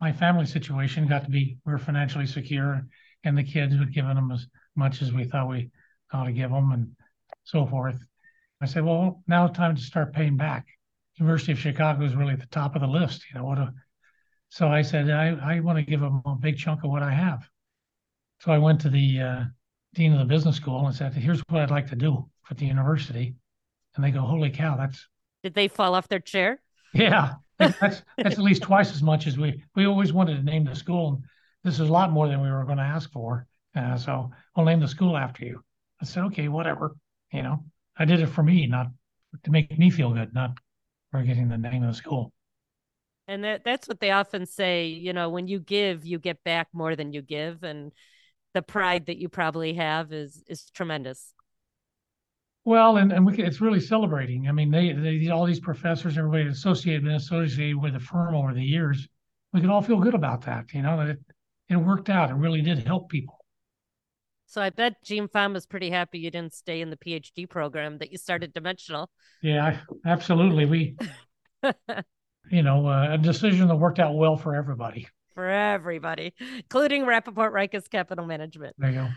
My 0.00 0.12
family 0.12 0.46
situation 0.46 1.06
got 1.06 1.24
to 1.24 1.30
be 1.30 1.56
we 1.64 1.72
were 1.72 1.78
financially 1.78 2.26
secure, 2.26 2.82
and 3.24 3.38
the 3.38 3.44
kids 3.44 3.78
were 3.78 3.86
given 3.86 4.16
them 4.16 4.32
as 4.32 4.46
much 4.74 5.02
as 5.02 5.12
we 5.12 5.24
thought 5.24 5.48
we 5.48 5.70
ought 6.12 6.24
to 6.24 6.32
give 6.32 6.50
them, 6.50 6.72
and 6.72 6.90
so 7.44 7.66
forth. 7.66 7.98
I 8.60 8.66
said, 8.66 8.84
well, 8.84 9.22
now 9.26 9.46
it's 9.46 9.56
time 9.56 9.74
to 9.74 9.82
start 9.82 10.12
paying 10.12 10.36
back. 10.36 10.66
University 11.16 11.52
of 11.52 11.58
Chicago 11.58 12.04
is 12.04 12.14
really 12.14 12.32
at 12.32 12.40
the 12.40 12.46
top 12.46 12.74
of 12.74 12.80
the 12.80 12.86
list. 12.86 13.24
You 13.28 13.40
know 13.40 13.46
what? 13.46 13.58
A, 13.58 13.72
so 14.48 14.68
I 14.68 14.82
said, 14.82 15.10
I, 15.10 15.56
I 15.56 15.60
want 15.60 15.78
to 15.78 15.84
give 15.84 16.00
them 16.00 16.22
a 16.24 16.36
big 16.36 16.58
chunk 16.58 16.84
of 16.84 16.90
what 16.90 17.02
I 17.02 17.10
have. 17.10 17.48
So 18.42 18.50
I 18.50 18.58
went 18.58 18.80
to 18.80 18.90
the 18.90 19.20
uh, 19.20 19.44
dean 19.94 20.12
of 20.12 20.18
the 20.18 20.24
business 20.24 20.56
school 20.56 20.84
and 20.84 20.94
said, 20.94 21.14
"Here's 21.14 21.40
what 21.48 21.62
I'd 21.62 21.70
like 21.70 21.86
to 21.90 21.96
do 21.96 22.28
for 22.42 22.54
the 22.54 22.66
university," 22.66 23.36
and 23.94 24.04
they 24.04 24.10
go, 24.10 24.22
"Holy 24.22 24.50
cow, 24.50 24.76
that's 24.76 25.06
Did 25.44 25.54
they 25.54 25.68
fall 25.68 25.94
off 25.94 26.08
their 26.08 26.18
chair? 26.18 26.60
yeah, 26.92 27.34
that's 27.58 27.78
that's 27.78 28.02
at 28.18 28.38
least 28.38 28.62
twice 28.62 28.92
as 28.92 29.00
much 29.00 29.28
as 29.28 29.38
we 29.38 29.62
we 29.76 29.86
always 29.86 30.12
wanted 30.12 30.38
to 30.38 30.42
name 30.42 30.64
the 30.64 30.74
school. 30.74 31.22
This 31.62 31.74
is 31.74 31.88
a 31.88 31.92
lot 31.92 32.10
more 32.10 32.26
than 32.26 32.42
we 32.42 32.50
were 32.50 32.64
going 32.64 32.78
to 32.78 32.82
ask 32.82 33.12
for, 33.12 33.46
uh, 33.76 33.96
so 33.96 34.32
we'll 34.56 34.66
name 34.66 34.80
the 34.80 34.88
school 34.88 35.16
after 35.16 35.44
you." 35.44 35.62
I 36.00 36.04
said, 36.04 36.24
"Okay, 36.24 36.48
whatever." 36.48 36.96
You 37.32 37.42
know, 37.42 37.64
I 37.96 38.04
did 38.06 38.18
it 38.18 38.26
for 38.26 38.42
me, 38.42 38.66
not 38.66 38.88
to 39.44 39.52
make 39.52 39.78
me 39.78 39.88
feel 39.88 40.12
good, 40.12 40.34
not 40.34 40.58
for 41.12 41.22
getting 41.22 41.48
the 41.48 41.58
name 41.58 41.84
of 41.84 41.90
the 41.90 41.96
school. 41.96 42.32
And 43.28 43.44
that 43.44 43.62
that's 43.62 43.86
what 43.86 44.00
they 44.00 44.10
often 44.10 44.46
say, 44.46 44.86
you 44.86 45.12
know, 45.12 45.30
when 45.30 45.46
you 45.46 45.60
give, 45.60 46.04
you 46.04 46.18
get 46.18 46.42
back 46.42 46.66
more 46.72 46.96
than 46.96 47.12
you 47.12 47.22
give 47.22 47.62
and 47.62 47.92
the 48.54 48.62
pride 48.62 49.06
that 49.06 49.18
you 49.18 49.28
probably 49.28 49.74
have 49.74 50.12
is 50.12 50.42
is 50.46 50.70
tremendous. 50.70 51.32
Well, 52.64 52.96
and, 52.96 53.12
and 53.12 53.26
we 53.26 53.34
can, 53.34 53.44
it's 53.44 53.60
really 53.60 53.80
celebrating. 53.80 54.48
I 54.48 54.52
mean, 54.52 54.70
they, 54.70 54.92
they 54.92 55.28
all 55.28 55.44
these 55.44 55.58
professors, 55.58 56.16
everybody 56.16 56.46
associated 56.46 57.02
been 57.02 57.14
associated 57.14 57.76
with 57.76 57.94
the 57.94 58.00
firm 58.00 58.36
over 58.36 58.54
the 58.54 58.62
years. 58.62 59.08
We 59.52 59.60
can 59.60 59.68
all 59.68 59.82
feel 59.82 59.98
good 59.98 60.14
about 60.14 60.42
that, 60.42 60.72
you 60.72 60.82
know, 60.82 60.96
that 60.98 61.08
it, 61.08 61.18
it 61.68 61.76
worked 61.76 62.08
out. 62.08 62.30
It 62.30 62.34
really 62.34 62.62
did 62.62 62.86
help 62.86 63.08
people. 63.10 63.38
So 64.46 64.62
I 64.62 64.70
bet 64.70 65.02
Gene 65.02 65.28
Fama 65.28 65.56
is 65.56 65.66
pretty 65.66 65.90
happy 65.90 66.18
you 66.18 66.30
didn't 66.30 66.54
stay 66.54 66.82
in 66.82 66.90
the 66.90 66.96
PhD 66.96 67.48
program 67.48 67.98
that 67.98 68.12
you 68.12 68.18
started 68.18 68.52
Dimensional. 68.52 69.10
Yeah, 69.42 69.78
absolutely. 70.06 70.66
We, 70.66 70.96
you 72.50 72.62
know, 72.62 72.86
uh, 72.86 73.14
a 73.14 73.18
decision 73.18 73.66
that 73.68 73.76
worked 73.76 73.98
out 73.98 74.14
well 74.14 74.36
for 74.36 74.54
everybody. 74.54 75.08
For 75.34 75.48
everybody, 75.48 76.34
including 76.56 77.04
Rappaport 77.04 77.52
Reiches 77.52 77.88
Capital 77.88 78.26
Management. 78.26 78.76
There 78.78 78.90
you 78.90 78.96
go. 78.96 79.08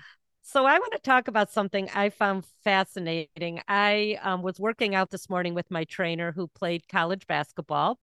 So 0.48 0.66
I 0.66 0.78
want 0.78 0.94
to 0.94 1.00
talk 1.00 1.28
about 1.28 1.52
something 1.52 1.90
I 1.90 2.10
found 2.10 2.46
fascinating. 2.64 3.62
I 3.68 4.20
um, 4.22 4.44
was 4.44 4.60
working 4.60 4.94
out 4.94 5.10
this 5.10 5.28
morning 5.28 5.56
with 5.56 5.72
my 5.72 5.86
trainer 5.86 6.32
who 6.32 6.48
played 6.48 6.88
college 6.88 7.26
basketball. 7.26 7.98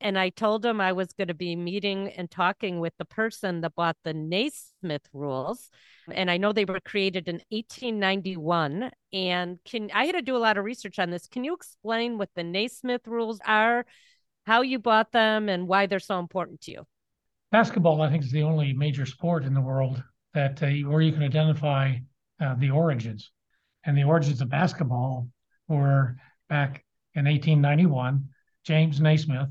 And 0.00 0.18
I 0.18 0.30
told 0.30 0.64
him 0.64 0.80
I 0.80 0.92
was 0.92 1.12
going 1.12 1.28
to 1.28 1.34
be 1.34 1.56
meeting 1.56 2.08
and 2.10 2.30
talking 2.30 2.78
with 2.78 2.94
the 2.98 3.04
person 3.04 3.60
that 3.62 3.74
bought 3.74 3.96
the 4.04 4.14
Naismith 4.14 5.08
rules. 5.12 5.68
And 6.10 6.30
I 6.30 6.36
know 6.36 6.52
they 6.52 6.64
were 6.64 6.80
created 6.80 7.28
in 7.28 7.42
1891. 7.50 8.92
And 9.12 9.58
can 9.64 9.90
I 9.92 10.06
had 10.06 10.14
to 10.14 10.22
do 10.22 10.36
a 10.36 10.38
lot 10.38 10.58
of 10.58 10.64
research 10.64 11.00
on 11.00 11.10
this. 11.10 11.26
Can 11.26 11.42
you 11.42 11.54
explain 11.54 12.18
what 12.18 12.30
the 12.36 12.44
Naismith 12.44 13.06
rules 13.08 13.40
are, 13.44 13.84
how 14.46 14.62
you 14.62 14.78
bought 14.78 15.10
them, 15.10 15.48
and 15.48 15.66
why 15.68 15.86
they're 15.86 15.98
so 15.98 16.20
important 16.20 16.60
to 16.62 16.70
you? 16.70 16.86
Basketball, 17.52 18.00
I 18.00 18.10
think, 18.10 18.24
is 18.24 18.30
the 18.30 18.42
only 18.42 18.72
major 18.72 19.06
sport 19.06 19.44
in 19.44 19.54
the 19.54 19.60
world 19.60 20.02
that 20.34 20.62
uh, 20.62 20.68
where 20.88 21.00
you 21.00 21.12
can 21.12 21.22
identify 21.22 21.96
uh, 22.40 22.54
the 22.54 22.70
origins. 22.70 23.30
And 23.84 23.96
the 23.96 24.04
origins 24.04 24.40
of 24.40 24.48
basketball 24.48 25.28
were 25.68 26.16
back 26.48 26.84
in 27.14 27.24
1891. 27.24 28.24
James 28.64 29.00
Naismith, 29.00 29.48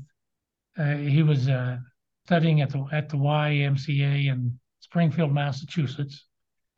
uh, 0.78 0.94
he 0.94 1.22
was 1.22 1.48
uh, 1.48 1.78
studying 2.26 2.60
at 2.60 2.70
the 2.70 2.86
at 2.92 3.08
the 3.08 3.16
YMCA 3.16 4.30
in 4.32 4.58
Springfield, 4.80 5.32
Massachusetts. 5.32 6.26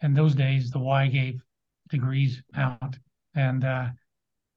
In 0.02 0.14
those 0.14 0.34
days, 0.34 0.70
the 0.70 0.80
Y 0.80 1.06
gave 1.06 1.40
degrees 1.88 2.42
out, 2.56 2.96
and 3.36 3.64
uh, 3.64 3.88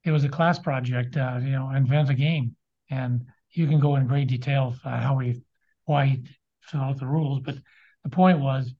it 0.04 0.10
was 0.10 0.24
a 0.24 0.28
class 0.28 0.58
project. 0.58 1.16
Uh, 1.16 1.38
you 1.40 1.50
know, 1.50 1.70
invent 1.70 2.10
a 2.10 2.14
game, 2.14 2.56
and 2.90 3.24
you 3.52 3.68
can 3.68 3.78
go 3.78 3.96
in 3.96 4.08
great 4.08 4.26
detail 4.26 4.74
how 4.82 5.16
we 5.16 5.40
why 5.84 6.18
out 6.74 6.98
the 6.98 7.06
rules. 7.06 7.40
But 7.40 7.56
the 8.04 8.10
point 8.10 8.40
was 8.40 8.74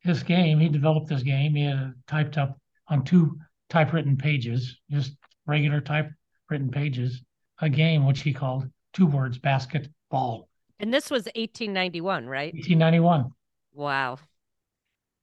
his 0.00 0.22
game, 0.22 0.58
he 0.58 0.68
developed 0.68 1.08
this 1.08 1.22
game. 1.22 1.54
He 1.54 1.64
had 1.64 1.94
typed 2.06 2.38
up 2.38 2.58
on 2.88 3.04
two 3.04 3.38
typewritten 3.70 4.16
pages, 4.16 4.78
just 4.90 5.12
regular 5.46 5.80
typewritten 5.80 6.70
pages, 6.70 7.22
a 7.60 7.68
game 7.68 8.06
which 8.06 8.22
he 8.22 8.32
called 8.32 8.68
two 8.92 9.06
words 9.06 9.38
basketball. 9.38 10.48
And 10.78 10.92
this 10.92 11.10
was 11.10 11.24
1891, 11.36 12.26
right? 12.26 12.52
1891. 12.52 13.30
Wow. 13.72 14.18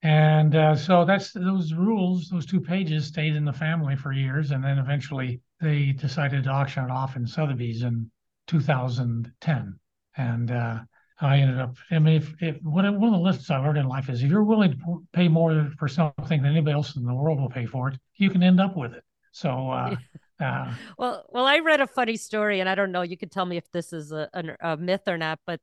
And 0.02 0.56
uh, 0.56 0.76
so 0.76 1.04
that's 1.04 1.34
those 1.34 1.74
rules, 1.74 2.30
those 2.30 2.46
two 2.46 2.62
pages 2.62 3.06
stayed 3.06 3.36
in 3.36 3.44
the 3.44 3.52
family 3.52 3.98
for 3.98 4.14
years. 4.14 4.52
And 4.52 4.64
then 4.64 4.80
eventually 4.80 5.42
they 5.60 5.92
decided 5.92 6.46
to 6.46 6.50
auction 6.50 6.86
it 6.86 6.92
off 6.92 7.18
in 7.18 7.28
Sotheby's 7.28 7.84
in 7.84 8.10
2010. 8.48 9.80
And 10.16 10.52
uh, 10.52 10.80
I 11.22 11.40
ended 11.40 11.60
up. 11.60 11.76
I 11.92 12.00
mean, 12.00 12.16
if, 12.16 12.34
if 12.42 12.62
one 12.64 12.86
of, 12.86 13.00
the 13.00 13.08
lessons 13.08 13.50
I've 13.50 13.64
heard 13.64 13.78
in 13.78 13.88
life 13.88 14.10
is 14.10 14.24
if 14.24 14.30
you're 14.30 14.44
willing 14.44 14.72
to 14.72 15.04
pay 15.12 15.28
more 15.28 15.70
for 15.78 15.88
something 15.88 16.42
than 16.42 16.52
anybody 16.52 16.74
else 16.74 16.96
in 16.96 17.06
the 17.06 17.14
world 17.14 17.40
will 17.40 17.50
pay 17.50 17.66
for 17.66 17.90
it, 17.90 18.00
you 18.16 18.30
can 18.30 18.42
end 18.42 18.60
up 18.60 18.78
with 18.78 18.94
it. 18.94 19.04
So, 19.32 19.70
uh, 19.70 19.96
uh, 20.40 20.74
well, 20.98 21.26
well, 21.30 21.46
I 21.46 21.60
read 21.60 21.82
a 21.82 21.88
funny 21.88 22.16
story, 22.16 22.62
and 22.62 22.70
I 22.70 22.76
don't 22.76 22.92
know. 22.92 23.02
You 23.02 23.18
could 23.18 23.32
tell 23.32 23.46
me 23.46 23.58
if 23.58 23.70
this 23.72 23.92
is 23.92 24.12
a, 24.12 24.30
a, 24.34 24.72
a 24.72 24.78
myth 24.78 25.08
or 25.08 25.18
not, 25.18 25.40
but 25.46 25.60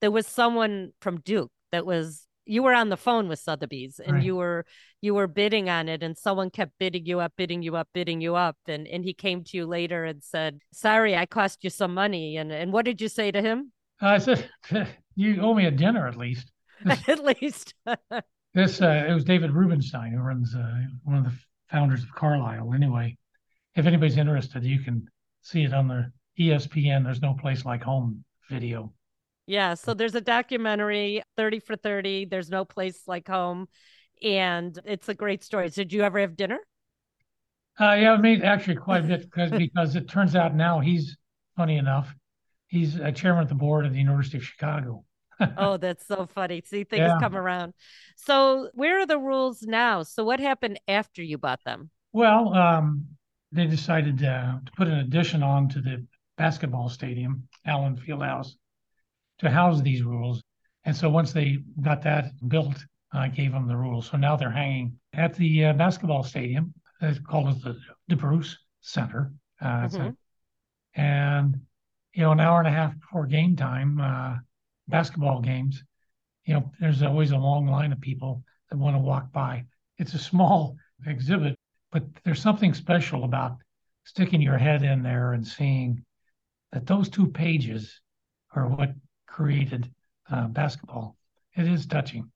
there 0.00 0.12
was 0.12 0.26
someone 0.26 0.92
from 1.00 1.20
Duke 1.20 1.50
that 1.72 1.84
was 1.84 2.26
you 2.46 2.62
were 2.62 2.74
on 2.74 2.88
the 2.88 2.96
phone 2.96 3.28
with 3.28 3.38
Sotheby's 3.38 4.00
and 4.00 4.14
right. 4.14 4.24
you 4.24 4.34
were 4.34 4.64
you 5.00 5.14
were 5.14 5.28
bidding 5.28 5.68
on 5.68 5.88
it 5.88 6.02
and 6.02 6.16
someone 6.16 6.50
kept 6.50 6.72
bidding 6.78 7.06
you 7.06 7.20
up 7.20 7.32
bidding 7.36 7.62
you 7.62 7.76
up 7.76 7.88
bidding 7.92 8.20
you 8.20 8.34
up 8.34 8.56
and 8.66 8.88
and 8.88 9.04
he 9.04 9.12
came 9.12 9.44
to 9.44 9.56
you 9.56 9.66
later 9.66 10.04
and 10.04 10.24
said 10.24 10.58
sorry 10.72 11.14
I 11.16 11.26
cost 11.26 11.62
you 11.62 11.70
some 11.70 11.94
money 11.94 12.36
and 12.38 12.50
and 12.50 12.72
what 12.72 12.86
did 12.86 13.00
you 13.00 13.08
say 13.08 13.30
to 13.30 13.40
him 13.40 13.72
I 14.00 14.18
said, 14.18 14.48
"You 15.14 15.40
owe 15.40 15.54
me 15.54 15.66
a 15.66 15.70
dinner 15.70 16.06
at 16.06 16.16
least." 16.16 16.50
This, 16.84 17.00
at 17.08 17.24
least. 17.24 17.74
this 18.54 18.80
uh, 18.80 19.06
it 19.08 19.12
was 19.12 19.24
David 19.24 19.52
Rubenstein 19.52 20.12
who 20.12 20.18
runs 20.18 20.54
uh, 20.54 20.82
one 21.04 21.18
of 21.18 21.24
the 21.24 21.38
founders 21.70 22.02
of 22.02 22.14
Carlyle. 22.14 22.72
Anyway, 22.74 23.16
if 23.74 23.86
anybody's 23.86 24.16
interested, 24.16 24.64
you 24.64 24.80
can 24.80 25.06
see 25.42 25.64
it 25.64 25.72
on 25.72 25.88
the 25.88 26.10
ESPN. 26.38 27.04
There's 27.04 27.22
no 27.22 27.34
place 27.34 27.64
like 27.64 27.82
home 27.82 28.24
video. 28.48 28.92
Yeah, 29.46 29.74
so 29.74 29.94
there's 29.94 30.14
a 30.14 30.20
documentary, 30.20 31.22
30 31.36 31.60
for 31.60 31.74
30. 31.74 32.26
There's 32.26 32.50
no 32.50 32.64
place 32.64 33.02
like 33.08 33.26
home. 33.26 33.68
And 34.22 34.78
it's 34.84 35.08
a 35.08 35.14
great 35.14 35.42
story. 35.42 35.70
So 35.70 35.82
did 35.82 35.92
you 35.92 36.02
ever 36.02 36.20
have 36.20 36.36
dinner? 36.36 36.58
Uh, 37.80 37.94
yeah, 37.94 38.12
I 38.12 38.16
made 38.18 38.42
actually 38.42 38.76
quite 38.76 39.04
a 39.04 39.08
bit 39.08 39.22
because 39.22 39.50
because 39.50 39.96
it 39.96 40.08
turns 40.08 40.36
out 40.36 40.54
now 40.54 40.80
he's 40.80 41.16
funny 41.56 41.78
enough 41.78 42.14
he's 42.70 42.96
a 42.96 43.12
chairman 43.12 43.42
of 43.42 43.48
the 43.48 43.54
board 43.54 43.84
of 43.84 43.92
the 43.92 43.98
University 43.98 44.38
of 44.38 44.44
Chicago. 44.44 45.04
oh, 45.56 45.76
that's 45.76 46.06
so 46.06 46.26
funny. 46.26 46.62
See, 46.64 46.84
things 46.84 47.00
yeah. 47.00 47.18
come 47.20 47.36
around. 47.36 47.74
So, 48.16 48.70
where 48.74 49.00
are 49.00 49.06
the 49.06 49.18
rules 49.18 49.62
now? 49.62 50.02
So, 50.02 50.24
what 50.24 50.40
happened 50.40 50.80
after 50.88 51.22
you 51.22 51.38
bought 51.38 51.60
them? 51.64 51.90
Well, 52.12 52.54
um, 52.54 53.06
they 53.52 53.66
decided 53.66 54.22
uh, 54.24 54.58
to 54.64 54.72
put 54.76 54.88
an 54.88 54.98
addition 54.98 55.42
on 55.42 55.68
to 55.70 55.80
the 55.80 56.06
basketball 56.36 56.88
stadium, 56.88 57.48
Allen 57.66 57.96
Fieldhouse, 57.96 58.52
to 59.38 59.50
house 59.50 59.80
these 59.82 60.02
rules. 60.02 60.42
And 60.84 60.96
so, 60.96 61.08
once 61.10 61.32
they 61.32 61.58
got 61.80 62.02
that 62.02 62.32
built, 62.46 62.76
I 63.12 63.28
gave 63.28 63.52
them 63.52 63.66
the 63.66 63.76
rules. 63.76 64.08
So 64.08 64.16
now 64.16 64.36
they're 64.36 64.50
hanging 64.50 64.98
at 65.12 65.34
the 65.34 65.66
uh, 65.66 65.72
basketball 65.72 66.22
stadium. 66.22 66.74
It's 67.00 67.18
called 67.18 67.62
the 67.62 67.76
DeBruce 68.10 68.54
Center. 68.82 69.32
Uh, 69.60 69.88
mm-hmm. 69.88 70.00
a, 70.00 71.00
and 71.00 71.60
you 72.12 72.22
know, 72.22 72.32
an 72.32 72.40
hour 72.40 72.58
and 72.58 72.68
a 72.68 72.72
half 72.72 72.98
before 72.98 73.26
game 73.26 73.56
time, 73.56 74.00
uh, 74.00 74.36
basketball 74.88 75.40
games, 75.40 75.82
you 76.44 76.54
know, 76.54 76.70
there's 76.80 77.02
always 77.02 77.30
a 77.30 77.36
long 77.36 77.66
line 77.66 77.92
of 77.92 78.00
people 78.00 78.42
that 78.70 78.76
want 78.78 78.96
to 78.96 79.00
walk 79.00 79.32
by. 79.32 79.64
It's 79.98 80.14
a 80.14 80.18
small 80.18 80.76
exhibit, 81.06 81.56
but 81.92 82.04
there's 82.24 82.42
something 82.42 82.74
special 82.74 83.24
about 83.24 83.56
sticking 84.04 84.40
your 84.40 84.58
head 84.58 84.82
in 84.82 85.02
there 85.02 85.32
and 85.34 85.46
seeing 85.46 86.04
that 86.72 86.86
those 86.86 87.08
two 87.08 87.28
pages 87.28 88.00
are 88.54 88.66
what 88.66 88.94
created 89.26 89.90
uh, 90.30 90.48
basketball. 90.48 91.16
It 91.56 91.66
is 91.66 91.86
touching. 91.86 92.30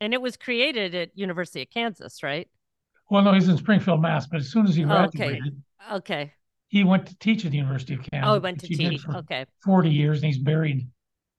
And 0.00 0.14
it 0.14 0.20
was 0.20 0.36
created 0.36 0.94
at 0.94 1.16
University 1.16 1.62
of 1.62 1.70
Kansas, 1.70 2.22
right? 2.22 2.48
Well, 3.10 3.22
no, 3.22 3.32
he's 3.32 3.48
in 3.48 3.56
Springfield, 3.56 4.00
Mass. 4.00 4.26
But 4.26 4.40
as 4.40 4.50
soon 4.50 4.66
as 4.66 4.76
he 4.76 4.84
graduated, 4.84 5.62
okay, 5.90 5.96
okay, 5.96 6.32
he 6.68 6.84
went 6.84 7.06
to 7.06 7.18
teach 7.18 7.44
at 7.44 7.50
the 7.50 7.56
University 7.56 7.94
of 7.94 8.00
Kansas. 8.00 8.28
Oh, 8.28 8.34
he 8.34 8.40
went 8.40 8.60
to 8.60 8.68
teach. 8.68 9.02
Okay. 9.08 9.46
40 9.64 9.90
years, 9.90 10.18
and 10.18 10.26
he's 10.26 10.38
buried 10.38 10.86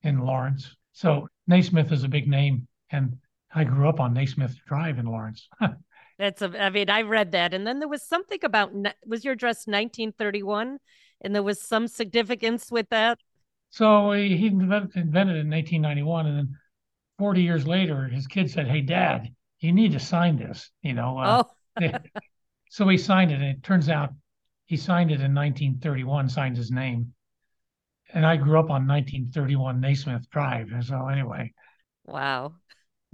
in 0.01 0.19
Lawrence. 0.19 0.75
So 0.93 1.27
Naismith 1.47 1.91
is 1.91 2.03
a 2.03 2.07
big 2.07 2.27
name, 2.27 2.67
and 2.91 3.17
I 3.53 3.63
grew 3.63 3.87
up 3.87 3.99
on 3.99 4.13
Naismith 4.13 4.55
Drive 4.67 4.97
in 4.99 5.05
Lawrence. 5.05 5.47
That's 6.17 6.41
a. 6.41 6.51
I 6.61 6.69
mean, 6.69 6.89
I 6.89 7.03
read 7.03 7.31
that, 7.31 7.53
and 7.53 7.65
then 7.65 7.79
there 7.79 7.87
was 7.87 8.03
something 8.03 8.39
about 8.43 8.71
was 9.05 9.23
your 9.23 9.33
address 9.33 9.67
1931, 9.67 10.77
and 11.21 11.35
there 11.35 11.43
was 11.43 11.61
some 11.61 11.87
significance 11.87 12.69
with 12.71 12.89
that. 12.89 13.19
So 13.69 14.11
he 14.11 14.47
invented 14.47 14.95
it 14.95 15.45
in 15.45 15.51
1891, 15.51 16.25
and 16.25 16.37
then 16.37 16.57
40 17.19 17.41
years 17.41 17.67
later, 17.67 18.07
his 18.07 18.27
kid 18.27 18.51
said, 18.51 18.67
"Hey, 18.67 18.81
Dad, 18.81 19.33
you 19.59 19.71
need 19.71 19.93
to 19.93 19.99
sign 19.99 20.37
this." 20.37 20.71
You 20.81 20.93
know. 20.93 21.17
Uh, 21.17 21.43
oh. 21.81 21.89
so 22.69 22.87
he 22.89 22.97
signed 22.97 23.31
it, 23.31 23.35
and 23.35 23.43
it 23.45 23.63
turns 23.63 23.87
out 23.87 24.11
he 24.69 24.77
signed 24.77 25.09
it 25.09 25.15
in 25.15 25.33
1931, 25.33 26.29
signed 26.29 26.55
his 26.55 26.69
name. 26.69 27.11
And 28.13 28.23
I 28.23 28.37
grew 28.37 28.59
up 28.59 28.69
on 28.69 28.87
1931 28.87 29.81
Naismith 29.81 30.29
Drive. 30.29 30.71
So 30.85 31.07
anyway. 31.07 31.53
Wow. 32.05 32.53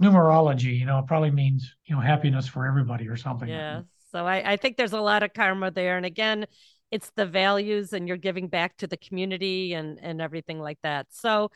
numerology. 0.02 0.78
You 0.78 0.84
know, 0.84 1.02
probably 1.08 1.30
means 1.30 1.74
you 1.86 1.94
know 1.94 2.02
happiness 2.02 2.46
for 2.46 2.66
everybody 2.66 3.08
or 3.08 3.16
something. 3.16 3.48
Yeah. 3.48 3.82
So 4.12 4.26
I, 4.26 4.52
I 4.52 4.56
think 4.58 4.76
there's 4.76 4.92
a 4.92 5.00
lot 5.00 5.22
of 5.22 5.32
karma 5.32 5.70
there. 5.70 5.96
And 5.96 6.04
again, 6.04 6.44
it's 6.90 7.10
the 7.16 7.24
values 7.24 7.94
and 7.94 8.06
you're 8.06 8.18
giving 8.18 8.48
back 8.48 8.76
to 8.76 8.86
the 8.86 8.98
community 8.98 9.72
and 9.72 9.98
and 10.02 10.20
everything 10.20 10.60
like 10.60 10.78
that. 10.82 11.06
So 11.08 11.50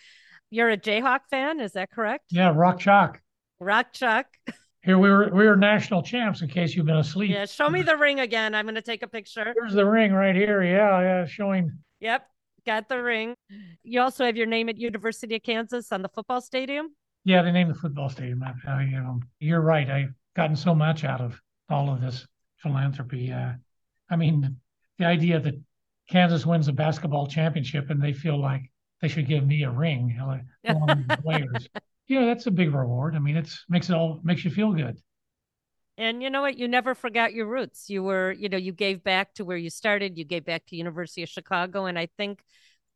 you're 0.49 0.71
a 0.71 0.79
Jayhawk 0.79 1.21
fan, 1.31 1.61
is 1.61 1.73
that 1.73 1.91
correct? 1.91 2.25
Yeah, 2.31 2.55
Rock 2.57 2.79
Chalk. 2.79 3.21
Rock 3.61 3.93
Chalk. 3.93 4.29
Here 4.83 4.99
we 4.99 5.11
were 5.11 5.29
we 5.33 5.47
were 5.47 5.57
national 5.57 6.03
champs 6.03 6.41
in 6.41 6.49
case 6.49 6.75
you've 6.75 6.87
been 6.87 6.97
asleep. 6.97 7.31
Yeah, 7.31 7.45
show 7.45 7.69
me 7.69 7.83
the 7.83 7.97
ring 7.97 8.21
again. 8.21 8.55
I'm 8.55 8.65
gonna 8.65 8.81
take 8.81 9.03
a 9.03 9.09
picture. 9.09 9.53
Here's 9.55 9.75
the 9.75 9.85
ring 9.85 10.13
right 10.13 10.35
here. 10.35 10.63
Yeah, 10.63 11.01
yeah, 11.01 11.27
showing. 11.27 11.71
Yep, 12.01 12.27
got 12.65 12.89
the 12.89 13.03
ring. 13.03 13.35
You 13.83 14.01
also 14.01 14.25
have 14.25 14.37
your 14.37 14.47
name 14.47 14.71
at 14.71 14.79
University 14.79 15.37
of 15.37 15.43
Kansas 15.43 15.93
on 15.93 16.01
the 16.01 16.09
football 16.09 16.41
stadium. 16.41 16.89
Yeah, 17.25 17.43
they 17.43 17.53
named 17.53 17.71
the 17.71 17.79
football 17.79 18.09
stadium. 18.09 18.43
I, 18.43 18.83
you 18.85 18.93
know, 18.93 19.21
you're 19.39 19.61
right. 19.61 19.89
I've 19.91 20.15
gotten 20.35 20.57
so 20.57 20.75
much 20.75 21.05
out 21.05 21.21
of 21.21 21.39
all 21.69 21.93
of 21.93 22.01
this 22.01 22.27
philanthropy. 22.57 23.33
Uh, 23.33 23.53
I 24.09 24.17
mean, 24.17 24.57
the 24.99 25.05
idea 25.05 25.41
that 25.41 25.55
Kansas 26.09 26.47
wins 26.47 26.69
a 26.69 26.73
basketball 26.73 27.27
championship 27.27 27.91
and 27.91 28.03
they 28.03 28.15
feel 28.15 28.41
like 28.41 28.63
they 29.03 29.09
should 29.09 29.29
give 29.29 29.47
me 29.47 29.65
a 29.65 29.71
ring, 29.71 30.19
like 30.27 31.19
players. 31.23 31.69
You 32.11 32.19
know, 32.19 32.27
that's 32.27 32.49
a 32.49 32.51
big 32.51 32.75
reward. 32.75 33.15
I 33.15 33.21
mean, 33.21 33.37
it's 33.37 33.65
makes 33.69 33.89
it 33.89 33.95
all 33.95 34.19
makes 34.25 34.45
you 34.45 34.51
feel 34.51 34.73
good. 34.73 34.99
And 35.97 36.21
you 36.21 36.29
know 36.29 36.41
what? 36.41 36.59
You 36.59 36.67
never 36.67 36.97
forgot 36.97 37.33
your 37.33 37.47
roots. 37.47 37.89
You 37.89 38.03
were, 38.03 38.33
you 38.33 38.49
know, 38.49 38.57
you 38.57 38.73
gave 38.73 39.05
back 39.05 39.33
to 39.35 39.45
where 39.45 39.57
you 39.57 39.71
started. 39.71 40.19
You 40.19 40.25
gave 40.25 40.45
back 40.45 40.67
to 40.67 40.77
University 40.77 41.23
of 41.23 41.29
Chicago, 41.29 41.85
and 41.85 41.97
I 41.97 42.09
think 42.17 42.43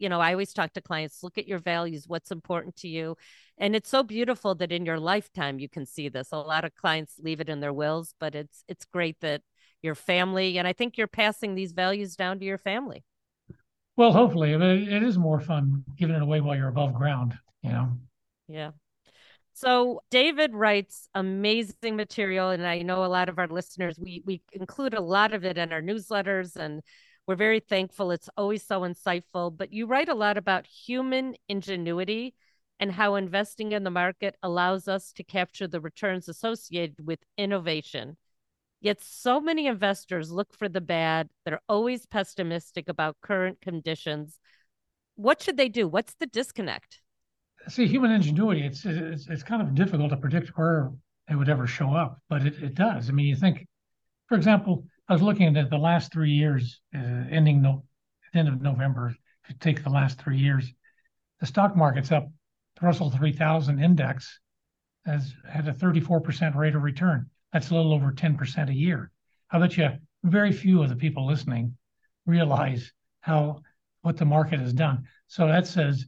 you 0.01 0.09
know, 0.09 0.21
I 0.21 0.33
always 0.33 0.53
talk 0.53 0.73
to 0.73 0.81
clients, 0.81 1.23
look 1.23 1.39
at 1.39 1.47
your 1.47 1.61
values, 1.61 2.09
what's 2.09 2.33
important 2.33 2.75
to 2.79 2.89
you. 2.89 3.17
And 3.59 3.77
it's 3.77 3.89
so 3.89 4.03
beautiful 4.03 4.57
that 4.57 4.73
in 4.73 4.85
your 4.85 4.99
lifetime 4.99 5.61
you 5.61 5.69
can 5.69 5.87
see 5.87 6.09
this. 6.09 6.33
A 6.33 6.37
lot 6.37 6.65
of 6.65 6.75
clients 6.75 7.15
leave 7.21 7.41
it 7.41 7.49
in 7.49 7.61
their 7.61 7.73
wills, 7.73 8.15
but 8.19 8.35
it's 8.35 8.65
it's 8.67 8.85
great 8.85 9.21
that 9.21 9.43
your 9.83 9.95
family 9.95 10.59
and 10.59 10.67
I 10.67 10.73
think 10.73 10.99
you're 10.99 11.07
passing 11.07 11.55
these 11.55 11.71
values 11.71 12.17
down 12.17 12.41
to 12.41 12.45
your 12.45 12.59
family. 12.59 13.05
Well, 13.97 14.13
hopefully, 14.13 14.53
it 14.53 15.03
is 15.05 15.17
more 15.17 15.39
fun 15.39 15.85
giving 15.97 16.17
it 16.17 16.23
away 16.23 16.41
while 16.41 16.57
you're 16.57 16.67
above 16.67 16.95
ground, 16.95 17.39
you 17.63 17.71
know. 17.71 17.93
Yeah. 18.49 18.73
So 19.55 20.03
David 20.11 20.53
writes 20.53 21.09
amazing 21.15 21.95
material, 21.95 22.51
and 22.51 22.67
I 22.67 22.83
know 22.83 23.05
a 23.05 23.07
lot 23.07 23.29
of 23.29 23.39
our 23.39 23.47
listeners. 23.47 23.99
We 24.01 24.21
we 24.27 24.43
include 24.53 24.95
a 24.95 25.01
lot 25.01 25.33
of 25.33 25.45
it 25.45 25.57
in 25.57 25.73
our 25.73 25.81
newsletters, 25.81 26.57
and 26.57 26.83
we're 27.27 27.37
very 27.37 27.61
thankful. 27.61 28.11
It's 28.11 28.29
always 28.37 28.67
so 28.67 28.81
insightful. 28.81 29.57
But 29.57 29.73
you 29.73 29.87
write 29.87 30.09
a 30.09 30.15
lot 30.15 30.37
about 30.39 30.67
human 30.67 31.37
ingenuity 31.49 32.35
and 32.81 32.91
how 32.91 33.15
investing 33.15 33.71
in 33.71 33.85
the 33.85 33.91
market 33.91 34.37
allows 34.43 34.89
us 34.89 35.13
to 35.13 35.23
capture 35.23 35.69
the 35.69 35.81
returns 35.81 36.29
associated 36.29 37.07
with 37.07 37.21
innovation. 37.39 38.17
Yet 38.81 39.01
so 39.01 39.41
many 39.41 39.69
investors 39.69 40.33
look 40.33 40.53
for 40.53 40.69
the 40.69 40.81
bad. 40.81 41.31
They're 41.45 41.61
always 41.69 42.07
pessimistic 42.07 42.89
about 42.89 43.21
current 43.23 43.61
conditions. 43.61 44.41
What 45.15 45.41
should 45.41 45.57
they 45.57 45.69
do? 45.69 45.87
What's 45.87 46.15
the 46.15 46.27
disconnect? 46.27 47.01
See, 47.69 47.87
human 47.87 48.11
ingenuity, 48.11 48.67
it's, 48.67 48.85
it's, 48.85 49.27
it's 49.29 49.43
kind 49.43 49.63
of 49.63 49.75
difficult 49.75 50.11
to 50.11 50.17
predict 50.17 50.57
where 50.57 50.91
it 51.31 51.37
would 51.37 51.49
ever 51.49 51.67
show 51.67 51.95
up, 51.95 52.19
but 52.29 52.47
it, 52.47 52.63
it 52.63 52.75
does. 52.75 53.09
I 53.09 53.13
mean, 53.13 53.27
you 53.27 53.37
think, 53.37 53.67
for 54.29 54.37
example, 54.37 54.85
I 55.09 55.13
was 55.13 55.23
looking 55.23 55.57
at 55.57 55.71
the 55.71 55.79
last 55.79 56.13
three 56.13 56.33
years, 56.33 56.81
uh, 56.95 56.99
ending 57.31 57.63
no, 57.63 57.85
end 58.35 58.49
of 58.49 58.61
November. 58.61 59.09
If 59.09 59.51
you 59.51 59.57
take 59.61 59.83
the 59.83 59.91
last 59.91 60.21
three 60.21 60.39
years, 60.39 60.71
the 61.41 61.47
stock 61.47 61.77
market's 61.77 62.13
up. 62.13 62.29
The 62.81 62.87
Russell 62.87 63.11
3000 63.11 63.83
index 63.83 64.41
has 65.07 65.35
had 65.49 65.69
a 65.69 65.73
34% 65.73 66.55
rate 66.55 66.75
of 66.75 66.83
return. 66.83 67.29
That's 67.53 67.71
a 67.71 67.75
little 67.75 67.93
over 67.93 68.13
10% 68.13 68.69
a 68.69 68.75
year. 68.75 69.11
I 69.51 69.59
bet 69.59 69.77
you 69.77 69.91
very 70.23 70.53
few 70.53 70.83
of 70.83 70.89
the 70.89 70.97
people 70.97 71.27
listening 71.27 71.77
realize 72.27 72.93
how 73.21 73.61
what 74.03 74.17
the 74.17 74.25
market 74.25 74.61
has 74.61 74.73
done. 74.73 75.05
So 75.29 75.47
that 75.47 75.67
says 75.67 76.07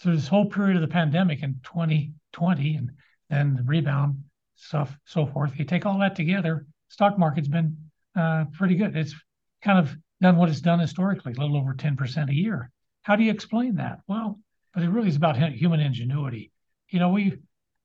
through 0.00 0.16
this 0.16 0.28
whole 0.28 0.46
period 0.46 0.76
of 0.76 0.82
the 0.82 0.88
pandemic 0.88 1.42
in 1.42 1.60
2020 1.62 2.76
and 2.76 2.90
then 3.30 3.54
the 3.54 3.62
rebound 3.62 4.22
stuff, 4.56 4.96
so 5.04 5.26
forth, 5.26 5.58
you 5.58 5.64
take 5.64 5.86
all 5.86 5.98
that 5.98 6.16
together, 6.16 6.66
stock 6.88 7.18
market's 7.18 7.48
been 7.48 7.76
uh, 8.16 8.44
pretty 8.52 8.74
good. 8.74 8.96
It's 8.96 9.14
kind 9.62 9.78
of 9.78 9.94
done 10.20 10.36
what 10.36 10.48
it's 10.48 10.60
done 10.60 10.78
historically, 10.78 11.32
a 11.32 11.40
little 11.40 11.56
over 11.56 11.74
10% 11.74 12.28
a 12.28 12.34
year. 12.34 12.70
How 13.02 13.16
do 13.16 13.24
you 13.24 13.30
explain 13.30 13.76
that? 13.76 14.00
Well, 14.06 14.38
but 14.74 14.82
it 14.82 14.90
really 14.90 15.08
is 15.08 15.16
about 15.16 15.36
human 15.36 15.80
ingenuity. 15.80 16.52
You 16.88 17.00
know, 17.00 17.10
we 17.10 17.38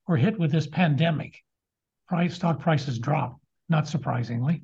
were 0.06 0.16
hit 0.16 0.38
with 0.38 0.52
this 0.52 0.66
pandemic. 0.66 1.42
Price 2.08 2.34
stock 2.34 2.60
prices 2.60 2.98
drop, 2.98 3.38
not 3.68 3.88
surprisingly. 3.88 4.62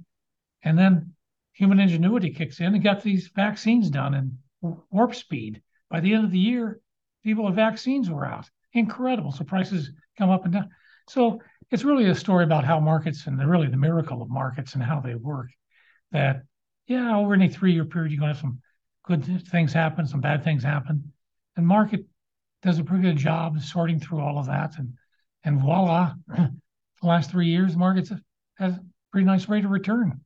And 0.63 0.79
then 0.79 1.15
human 1.53 1.81
ingenuity 1.81 2.31
kicks 2.31 2.61
in 2.61 2.75
and 2.75 2.83
got 2.83 3.03
these 3.03 3.29
vaccines 3.35 3.91
done 3.91 4.15
in 4.15 4.39
warp 4.91 5.15
speed. 5.15 5.63
By 5.91 6.01
the 6.01 6.15
end 6.15 6.25
of 6.25 6.31
the 6.31 6.39
year, 6.39 6.81
people 7.25 7.45
with 7.45 7.55
vaccines 7.55 8.11
were 8.11 8.25
out. 8.25 8.49
Incredible. 8.73 9.33
So 9.33 9.45
prices 9.45 9.91
come 10.19 10.31
up 10.31 10.45
and 10.45 10.55
down. 10.55 10.71
So 11.09 11.41
it's 11.71 11.85
really 11.85 12.07
a 12.07 12.15
story 12.15 12.45
about 12.45 12.65
how 12.65 12.81
markets 12.81 13.27
and 13.27 13.39
the, 13.39 13.47
really 13.47 13.69
the 13.69 13.77
miracle 13.77 14.23
of 14.23 14.31
markets 14.31 14.75
and 14.75 14.83
how 14.83 15.01
they 15.01 15.15
work. 15.15 15.49
That 16.13 16.43
yeah, 16.87 17.17
over 17.17 17.35
any 17.35 17.49
three 17.49 17.73
year 17.73 17.85
period, 17.85 18.13
you're 18.13 18.21
going 18.21 18.33
to 18.33 18.35
have 18.35 18.41
some 18.41 18.61
good 19.05 19.49
things 19.49 19.73
happen, 19.73 20.07
some 20.07 20.21
bad 20.21 20.45
things 20.45 20.63
happen, 20.63 21.13
and 21.57 21.67
market 21.67 22.05
does 22.63 22.79
a 22.79 22.85
pretty 22.85 23.03
good 23.03 23.17
job 23.17 23.61
sorting 23.61 24.01
through 24.01 24.21
all 24.21 24.39
of 24.39 24.47
that, 24.47 24.79
and 24.79 24.95
and 25.45 25.61
voila, 25.61 26.15
the 26.29 26.51
last 27.03 27.31
three 27.31 27.49
years, 27.49 27.77
markets 27.77 28.11
has 28.57 28.75
a 28.75 28.85
pretty 29.13 29.27
nice 29.27 29.49
rate 29.49 29.65
of 29.65 29.71
return. 29.71 30.21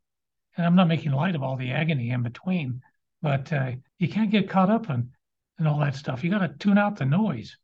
And 0.56 0.66
I'm 0.66 0.76
not 0.76 0.88
making 0.88 1.12
light 1.12 1.34
of 1.34 1.42
all 1.42 1.56
the 1.56 1.72
agony 1.72 2.10
in 2.10 2.22
between, 2.22 2.80
but 3.20 3.52
uh, 3.52 3.72
you 3.98 4.08
can't 4.08 4.30
get 4.30 4.48
caught 4.48 4.70
up 4.70 4.88
in, 4.90 5.10
in 5.58 5.66
all 5.66 5.78
that 5.80 5.96
stuff. 5.96 6.22
You 6.22 6.30
got 6.30 6.38
to 6.38 6.54
tune 6.58 6.78
out 6.78 6.96
the 6.96 7.04
noise. 7.04 7.56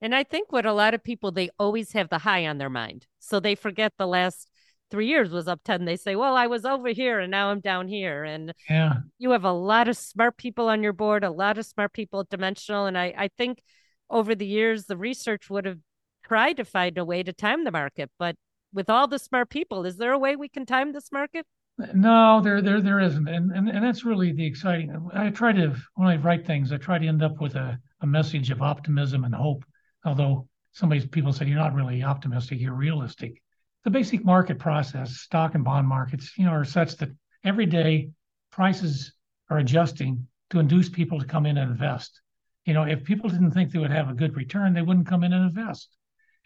And 0.00 0.14
I 0.14 0.22
think 0.22 0.52
what 0.52 0.66
a 0.66 0.72
lot 0.72 0.94
of 0.94 1.02
people, 1.02 1.32
they 1.32 1.50
always 1.58 1.92
have 1.92 2.08
the 2.08 2.18
high 2.18 2.46
on 2.46 2.58
their 2.58 2.70
mind. 2.70 3.06
So 3.18 3.40
they 3.40 3.54
forget 3.54 3.92
the 3.98 4.06
last 4.06 4.48
three 4.90 5.06
years 5.06 5.30
was 5.30 5.48
up 5.48 5.60
10. 5.64 5.84
They 5.84 5.96
say, 5.96 6.16
well, 6.16 6.36
I 6.36 6.46
was 6.46 6.64
over 6.64 6.88
here 6.88 7.18
and 7.18 7.30
now 7.30 7.50
I'm 7.50 7.60
down 7.60 7.88
here. 7.88 8.24
And 8.24 8.52
yeah, 8.70 8.94
you 9.18 9.32
have 9.32 9.44
a 9.44 9.52
lot 9.52 9.88
of 9.88 9.96
smart 9.96 10.36
people 10.36 10.68
on 10.68 10.82
your 10.82 10.92
board, 10.92 11.24
a 11.24 11.30
lot 11.30 11.58
of 11.58 11.66
smart 11.66 11.92
people 11.92 12.20
at 12.20 12.28
Dimensional. 12.28 12.86
And 12.86 12.96
I, 12.96 13.12
I 13.16 13.28
think 13.36 13.60
over 14.08 14.34
the 14.34 14.46
years, 14.46 14.84
the 14.84 14.96
research 14.96 15.50
would 15.50 15.64
have 15.64 15.78
tried 16.24 16.54
to 16.58 16.64
find 16.64 16.96
a 16.96 17.04
way 17.04 17.22
to 17.22 17.32
time 17.32 17.64
the 17.64 17.72
market. 17.72 18.10
But 18.18 18.36
with 18.72 18.88
all 18.88 19.08
the 19.08 19.18
smart 19.18 19.50
people, 19.50 19.84
is 19.84 19.96
there 19.96 20.12
a 20.12 20.18
way 20.18 20.36
we 20.36 20.48
can 20.48 20.64
time 20.64 20.92
this 20.92 21.10
market? 21.10 21.46
No, 21.94 22.40
there, 22.40 22.60
there, 22.60 22.80
there 22.80 23.00
isn't, 23.00 23.28
and, 23.28 23.52
and 23.52 23.68
and 23.68 23.84
that's 23.84 24.04
really 24.04 24.32
the 24.32 24.44
exciting. 24.44 25.08
I 25.14 25.30
try 25.30 25.52
to 25.52 25.76
when 25.94 26.08
I 26.08 26.16
write 26.16 26.44
things, 26.44 26.72
I 26.72 26.76
try 26.76 26.98
to 26.98 27.06
end 27.06 27.22
up 27.22 27.40
with 27.40 27.54
a, 27.54 27.78
a 28.00 28.06
message 28.06 28.50
of 28.50 28.62
optimism 28.62 29.24
and 29.24 29.34
hope 29.34 29.64
although 30.04 30.48
some 30.72 30.90
people 30.90 31.32
say 31.32 31.46
you're 31.46 31.58
not 31.58 31.74
really 31.74 32.02
optimistic, 32.02 32.60
you're 32.60 32.74
realistic. 32.74 33.42
The 33.84 33.90
basic 33.90 34.24
market 34.24 34.58
process, 34.58 35.16
stock 35.16 35.54
and 35.54 35.64
bond 35.64 35.88
markets, 35.88 36.32
you 36.36 36.44
know, 36.44 36.52
are 36.52 36.64
such 36.64 36.96
that 36.96 37.10
every 37.44 37.66
day 37.66 38.10
prices 38.50 39.12
are 39.50 39.58
adjusting 39.58 40.26
to 40.50 40.58
induce 40.58 40.88
people 40.88 41.18
to 41.18 41.26
come 41.26 41.46
in 41.46 41.58
and 41.58 41.70
invest. 41.70 42.20
You 42.64 42.74
know, 42.74 42.82
if 42.82 43.04
people 43.04 43.30
didn't 43.30 43.52
think 43.52 43.70
they 43.70 43.78
would 43.78 43.90
have 43.90 44.10
a 44.10 44.14
good 44.14 44.36
return, 44.36 44.74
they 44.74 44.82
wouldn't 44.82 45.06
come 45.06 45.24
in 45.24 45.32
and 45.32 45.44
invest. 45.44 45.96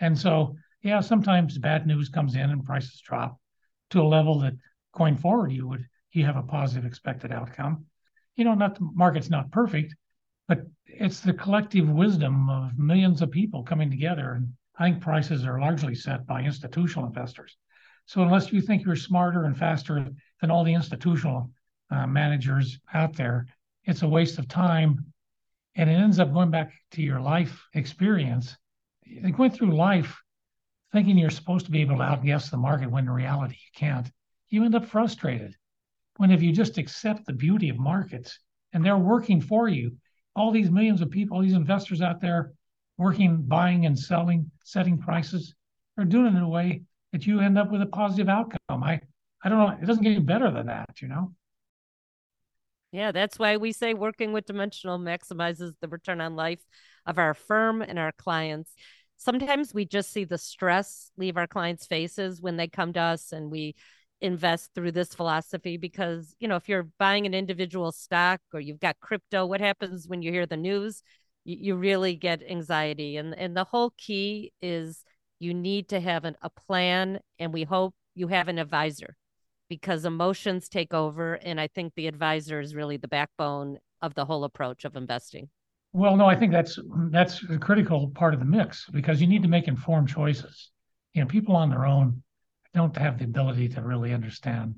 And 0.00 0.18
so, 0.18 0.56
yeah, 0.82 1.00
sometimes 1.00 1.58
bad 1.58 1.86
news 1.86 2.08
comes 2.08 2.34
in 2.34 2.50
and 2.50 2.64
prices 2.64 3.00
drop 3.04 3.38
to 3.90 4.00
a 4.00 4.04
level 4.04 4.40
that 4.40 4.54
going 4.92 5.16
forward 5.16 5.52
you 5.52 5.68
would 5.68 5.86
you 6.12 6.24
have 6.26 6.36
a 6.36 6.42
positive 6.42 6.84
expected 6.84 7.32
outcome. 7.32 7.86
You 8.36 8.44
know, 8.44 8.54
not 8.54 8.76
the 8.76 8.88
market's 8.94 9.30
not 9.30 9.50
perfect, 9.50 9.94
but 10.48 10.66
it's 10.86 11.20
the 11.20 11.32
collective 11.32 11.88
wisdom 11.88 12.48
of 12.48 12.78
millions 12.78 13.22
of 13.22 13.30
people 13.30 13.62
coming 13.62 13.90
together. 13.90 14.32
And 14.32 14.52
I 14.78 14.90
think 14.90 15.02
prices 15.02 15.46
are 15.46 15.60
largely 15.60 15.94
set 15.94 16.26
by 16.26 16.42
institutional 16.42 17.06
investors. 17.06 17.56
So 18.06 18.22
unless 18.22 18.52
you 18.52 18.60
think 18.60 18.84
you're 18.84 18.96
smarter 18.96 19.44
and 19.44 19.56
faster 19.56 20.06
than 20.40 20.50
all 20.50 20.64
the 20.64 20.74
institutional 20.74 21.50
uh, 21.90 22.06
managers 22.06 22.78
out 22.92 23.14
there, 23.14 23.46
it's 23.84 24.02
a 24.02 24.08
waste 24.08 24.38
of 24.38 24.48
time. 24.48 25.06
And 25.74 25.88
it 25.88 25.94
ends 25.94 26.18
up 26.18 26.32
going 26.32 26.50
back 26.50 26.72
to 26.92 27.02
your 27.02 27.20
life 27.20 27.64
experience. 27.74 28.56
Going 29.36 29.50
through 29.50 29.76
life 29.76 30.20
thinking 30.92 31.16
you're 31.16 31.30
supposed 31.30 31.64
to 31.64 31.72
be 31.72 31.80
able 31.80 31.96
to 31.96 32.02
outguess 32.02 32.50
the 32.50 32.56
market 32.56 32.90
when 32.90 33.04
in 33.04 33.10
reality 33.10 33.54
you 33.54 33.70
can't, 33.74 34.10
you 34.52 34.64
end 34.64 34.74
up 34.74 34.84
frustrated. 34.84 35.56
When 36.18 36.30
if 36.30 36.42
you 36.42 36.52
just 36.52 36.78
accept 36.78 37.26
the 37.26 37.32
beauty 37.32 37.70
of 37.70 37.78
markets 37.78 38.38
and 38.72 38.84
they're 38.84 38.98
working 38.98 39.40
for 39.40 39.66
you, 39.68 39.96
all 40.36 40.50
these 40.50 40.70
millions 40.70 41.00
of 41.00 41.10
people, 41.10 41.36
all 41.36 41.42
these 41.42 41.54
investors 41.54 42.02
out 42.02 42.20
there 42.20 42.52
working, 42.98 43.42
buying 43.42 43.86
and 43.86 43.98
selling, 43.98 44.50
setting 44.62 44.98
prices, 44.98 45.54
they're 45.96 46.04
doing 46.04 46.26
it 46.26 46.36
in 46.36 46.42
a 46.42 46.48
way 46.48 46.82
that 47.12 47.26
you 47.26 47.40
end 47.40 47.58
up 47.58 47.70
with 47.70 47.82
a 47.82 47.86
positive 47.86 48.28
outcome. 48.28 48.82
I, 48.82 49.00
I 49.42 49.48
don't 49.48 49.58
know. 49.58 49.76
It 49.82 49.86
doesn't 49.86 50.02
get 50.02 50.12
any 50.12 50.20
better 50.20 50.50
than 50.50 50.66
that, 50.66 51.00
you 51.00 51.08
know? 51.08 51.32
Yeah, 52.92 53.10
that's 53.10 53.38
why 53.38 53.56
we 53.56 53.72
say 53.72 53.94
working 53.94 54.32
with 54.34 54.44
Dimensional 54.44 54.98
maximizes 54.98 55.72
the 55.80 55.88
return 55.88 56.20
on 56.20 56.36
life 56.36 56.62
of 57.06 57.18
our 57.18 57.32
firm 57.32 57.80
and 57.80 57.98
our 57.98 58.12
clients. 58.12 58.70
sometimes 59.16 59.72
we 59.72 59.86
just 59.86 60.12
see 60.12 60.24
the 60.24 60.36
stress 60.36 61.10
leave 61.16 61.38
our 61.38 61.46
clients' 61.46 61.86
faces 61.86 62.40
when 62.42 62.56
they 62.56 62.68
come 62.68 62.92
to 62.92 63.00
us 63.00 63.32
and 63.32 63.50
we 63.50 63.74
invest 64.22 64.70
through 64.74 64.92
this 64.92 65.14
philosophy 65.14 65.76
because 65.76 66.34
you 66.38 66.46
know 66.46 66.54
if 66.54 66.68
you're 66.68 66.88
buying 66.98 67.26
an 67.26 67.34
individual 67.34 67.90
stock 67.90 68.40
or 68.54 68.60
you've 68.60 68.78
got 68.78 68.98
crypto 69.00 69.44
what 69.44 69.60
happens 69.60 70.06
when 70.06 70.22
you 70.22 70.30
hear 70.30 70.46
the 70.46 70.56
news? 70.56 71.02
You, 71.44 71.56
you 71.58 71.74
really 71.74 72.14
get 72.14 72.40
anxiety. 72.48 73.16
And 73.16 73.36
and 73.36 73.56
the 73.56 73.64
whole 73.64 73.92
key 73.98 74.52
is 74.62 75.04
you 75.40 75.52
need 75.52 75.88
to 75.88 75.98
have 75.98 76.24
an, 76.24 76.36
a 76.40 76.48
plan 76.50 77.18
and 77.40 77.52
we 77.52 77.64
hope 77.64 77.94
you 78.14 78.28
have 78.28 78.46
an 78.46 78.60
advisor 78.60 79.16
because 79.68 80.04
emotions 80.04 80.68
take 80.68 80.94
over 80.94 81.34
and 81.34 81.60
i 81.60 81.66
think 81.66 81.94
the 81.94 82.06
advisor 82.06 82.60
is 82.60 82.74
really 82.74 82.96
the 82.96 83.08
backbone 83.08 83.78
of 84.02 84.14
the 84.14 84.24
whole 84.24 84.44
approach 84.44 84.84
of 84.84 84.96
investing. 84.96 85.48
Well 85.92 86.16
no 86.16 86.26
i 86.26 86.36
think 86.36 86.52
that's 86.52 86.78
that's 87.10 87.42
a 87.50 87.58
critical 87.58 88.12
part 88.14 88.34
of 88.34 88.40
the 88.40 88.46
mix 88.46 88.86
because 88.92 89.20
you 89.20 89.26
need 89.26 89.42
to 89.42 89.48
make 89.48 89.66
informed 89.66 90.08
choices. 90.08 90.70
You 91.12 91.22
know 91.22 91.26
people 91.26 91.56
on 91.56 91.70
their 91.70 91.86
own 91.86 92.22
don't 92.74 92.96
have 92.96 93.18
the 93.18 93.24
ability 93.24 93.68
to 93.68 93.82
really 93.82 94.12
understand 94.12 94.74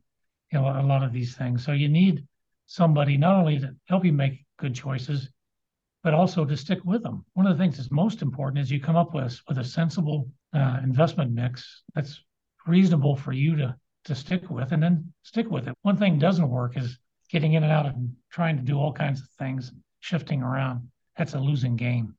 you 0.52 0.58
know 0.58 0.68
a 0.68 0.82
lot 0.82 1.02
of 1.02 1.12
these 1.12 1.36
things. 1.36 1.64
So 1.64 1.72
you 1.72 1.88
need 1.88 2.24
somebody 2.66 3.16
not 3.16 3.36
only 3.36 3.58
to 3.58 3.74
help 3.88 4.04
you 4.04 4.12
make 4.12 4.44
good 4.58 4.74
choices, 4.74 5.28
but 6.02 6.14
also 6.14 6.44
to 6.44 6.56
stick 6.56 6.80
with 6.84 7.02
them. 7.02 7.24
One 7.34 7.46
of 7.46 7.56
the 7.56 7.62
things 7.62 7.76
that's 7.76 7.90
most 7.90 8.22
important 8.22 8.58
is 8.58 8.70
you 8.70 8.80
come 8.80 8.96
up 8.96 9.14
with 9.14 9.40
with 9.48 9.58
a 9.58 9.64
sensible 9.64 10.28
uh, 10.52 10.80
investment 10.82 11.32
mix 11.32 11.82
that's 11.94 12.22
reasonable 12.66 13.16
for 13.16 13.32
you 13.32 13.56
to 13.56 13.76
to 14.04 14.14
stick 14.14 14.50
with, 14.50 14.72
and 14.72 14.82
then 14.82 15.12
stick 15.22 15.50
with 15.50 15.66
it. 15.66 15.74
One 15.82 15.96
thing 15.96 16.18
doesn't 16.18 16.48
work 16.48 16.76
is 16.76 16.98
getting 17.30 17.54
in 17.54 17.64
and 17.64 17.72
out 17.72 17.86
and 17.86 18.14
trying 18.30 18.56
to 18.56 18.62
do 18.62 18.78
all 18.78 18.92
kinds 18.92 19.20
of 19.20 19.28
things, 19.38 19.72
shifting 20.00 20.42
around. 20.42 20.88
That's 21.16 21.34
a 21.34 21.38
losing 21.38 21.76
game. 21.76 22.14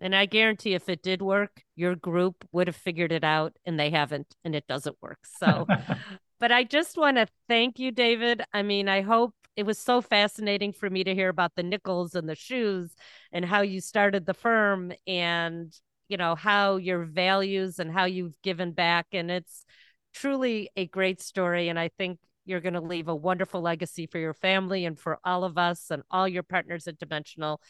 And 0.00 0.14
I 0.14 0.26
guarantee 0.26 0.74
if 0.74 0.88
it 0.88 1.02
did 1.02 1.22
work, 1.22 1.62
your 1.74 1.94
group 1.94 2.46
would 2.52 2.66
have 2.68 2.76
figured 2.76 3.12
it 3.12 3.24
out 3.24 3.56
and 3.64 3.78
they 3.78 3.90
haven't 3.90 4.34
and 4.44 4.54
it 4.54 4.66
doesn't 4.66 4.96
work. 5.02 5.18
So, 5.38 5.66
but 6.40 6.52
I 6.52 6.64
just 6.64 6.96
want 6.96 7.16
to 7.16 7.26
thank 7.48 7.78
you, 7.78 7.90
David. 7.90 8.42
I 8.52 8.62
mean, 8.62 8.88
I 8.88 9.00
hope 9.02 9.34
it 9.56 9.66
was 9.66 9.78
so 9.78 10.00
fascinating 10.00 10.72
for 10.72 10.88
me 10.88 11.02
to 11.02 11.14
hear 11.14 11.28
about 11.28 11.56
the 11.56 11.64
nickels 11.64 12.14
and 12.14 12.28
the 12.28 12.36
shoes 12.36 12.94
and 13.32 13.44
how 13.44 13.62
you 13.62 13.80
started 13.80 14.24
the 14.24 14.34
firm 14.34 14.92
and, 15.06 15.72
you 16.08 16.16
know, 16.16 16.36
how 16.36 16.76
your 16.76 17.04
values 17.04 17.80
and 17.80 17.90
how 17.90 18.04
you've 18.04 18.40
given 18.42 18.70
back. 18.70 19.06
And 19.12 19.32
it's 19.32 19.64
truly 20.14 20.70
a 20.76 20.86
great 20.86 21.20
story. 21.20 21.68
And 21.68 21.78
I 21.78 21.88
think 21.98 22.20
you're 22.44 22.60
going 22.60 22.74
to 22.74 22.80
leave 22.80 23.08
a 23.08 23.14
wonderful 23.14 23.60
legacy 23.60 24.06
for 24.06 24.18
your 24.18 24.32
family 24.32 24.84
and 24.84 24.98
for 24.98 25.18
all 25.24 25.42
of 25.42 25.58
us 25.58 25.90
and 25.90 26.02
all 26.08 26.28
your 26.28 26.44
partners 26.44 26.86
at 26.86 26.98
Dimensional. 26.98 27.60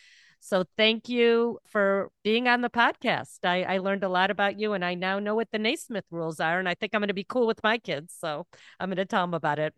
So 0.41 0.65
thank 0.77 1.09
you 1.09 1.59
for 1.67 2.11
being 2.23 2.49
on 2.49 2.61
the 2.61 2.71
podcast. 2.71 3.39
I, 3.45 3.63
I 3.65 3.79
learned 3.79 4.05
a 4.05 4.09
lot 4.09 4.31
about 4.31 4.59
you 4.59 4.73
and 4.73 4.85
I 4.85 4.95
now 4.95 5.19
know 5.19 5.35
what 5.35 5.49
the 5.51 5.59
Naismith 5.59 6.05
rules 6.11 6.41
are. 6.41 6.59
And 6.59 6.69
I 6.69 6.75
think 6.75 6.95
I'm 6.95 7.01
going 7.01 7.09
to 7.09 7.15
be 7.15 7.25
cool 7.25 7.47
with 7.47 7.63
my 7.63 7.79
kids. 7.79 8.15
So 8.19 8.47
I'm 8.79 8.89
going 8.89 8.97
to 8.97 9.05
tell 9.05 9.23
them 9.23 9.35
about 9.35 9.59
it. 9.59 9.75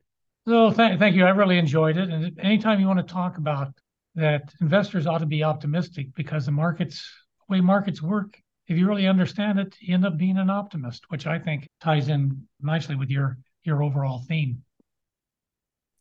Well, 0.46 0.72
th- 0.72 0.98
thank 0.98 1.16
you. 1.16 1.24
I 1.24 1.30
really 1.30 1.58
enjoyed 1.58 1.96
it. 1.96 2.08
And 2.08 2.38
anytime 2.40 2.80
you 2.80 2.86
want 2.86 3.06
to 3.06 3.12
talk 3.12 3.38
about 3.38 3.72
that, 4.14 4.52
investors 4.60 5.06
ought 5.06 5.18
to 5.18 5.26
be 5.26 5.44
optimistic 5.44 6.08
because 6.14 6.46
the 6.46 6.52
markets, 6.52 7.08
the 7.48 7.54
way 7.54 7.60
markets 7.60 8.02
work, 8.02 8.40
if 8.66 8.78
you 8.78 8.86
really 8.86 9.06
understand 9.06 9.58
it, 9.58 9.74
you 9.80 9.94
end 9.94 10.06
up 10.06 10.16
being 10.16 10.38
an 10.38 10.48
optimist, 10.48 11.04
which 11.08 11.26
I 11.26 11.38
think 11.38 11.68
ties 11.80 12.08
in 12.08 12.46
nicely 12.60 12.94
with 12.94 13.10
your 13.10 13.38
your 13.64 13.82
overall 13.82 14.24
theme. 14.26 14.62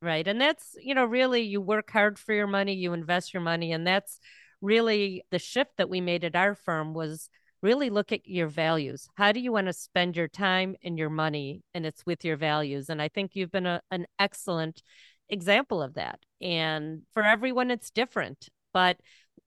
Right. 0.01 0.25
And 0.25 0.39
that's, 0.39 0.75
you 0.81 0.95
know, 0.95 1.03
really 1.03 1.41
you 1.41 1.59
work 1.59 1.91
hard 1.91 2.17
for 2.17 2.33
your 2.33 2.47
money, 2.47 2.73
you 2.73 2.93
invest 2.93 3.33
your 3.33 3.41
money, 3.41 3.73
and 3.73 3.85
that's 3.85 4.19
really 4.61 5.23
the 5.31 5.39
shift 5.39 5.71
that 5.77 5.89
we 5.89 6.01
made 6.01 6.23
at 6.23 6.35
our 6.35 6.55
firm 6.55 6.93
was 6.93 7.29
really 7.61 7.89
look 7.89 8.11
at 8.11 8.27
your 8.27 8.47
values. 8.47 9.07
How 9.15 9.31
do 9.31 9.39
you 9.39 9.51
want 9.51 9.67
to 9.67 9.73
spend 9.73 10.15
your 10.15 10.27
time 10.27 10.75
and 10.83 10.97
your 10.97 11.09
money? 11.09 11.63
And 11.73 11.85
it's 11.85 12.05
with 12.05 12.23
your 12.23 12.37
values. 12.37 12.89
And 12.89 13.01
I 13.01 13.09
think 13.09 13.31
you've 13.33 13.51
been 13.51 13.65
a, 13.65 13.81
an 13.91 14.05
excellent 14.17 14.81
example 15.29 15.81
of 15.81 15.95
that. 15.95 16.19
And 16.41 17.01
for 17.13 17.23
everyone, 17.23 17.71
it's 17.71 17.91
different. 17.91 18.47
But 18.73 18.97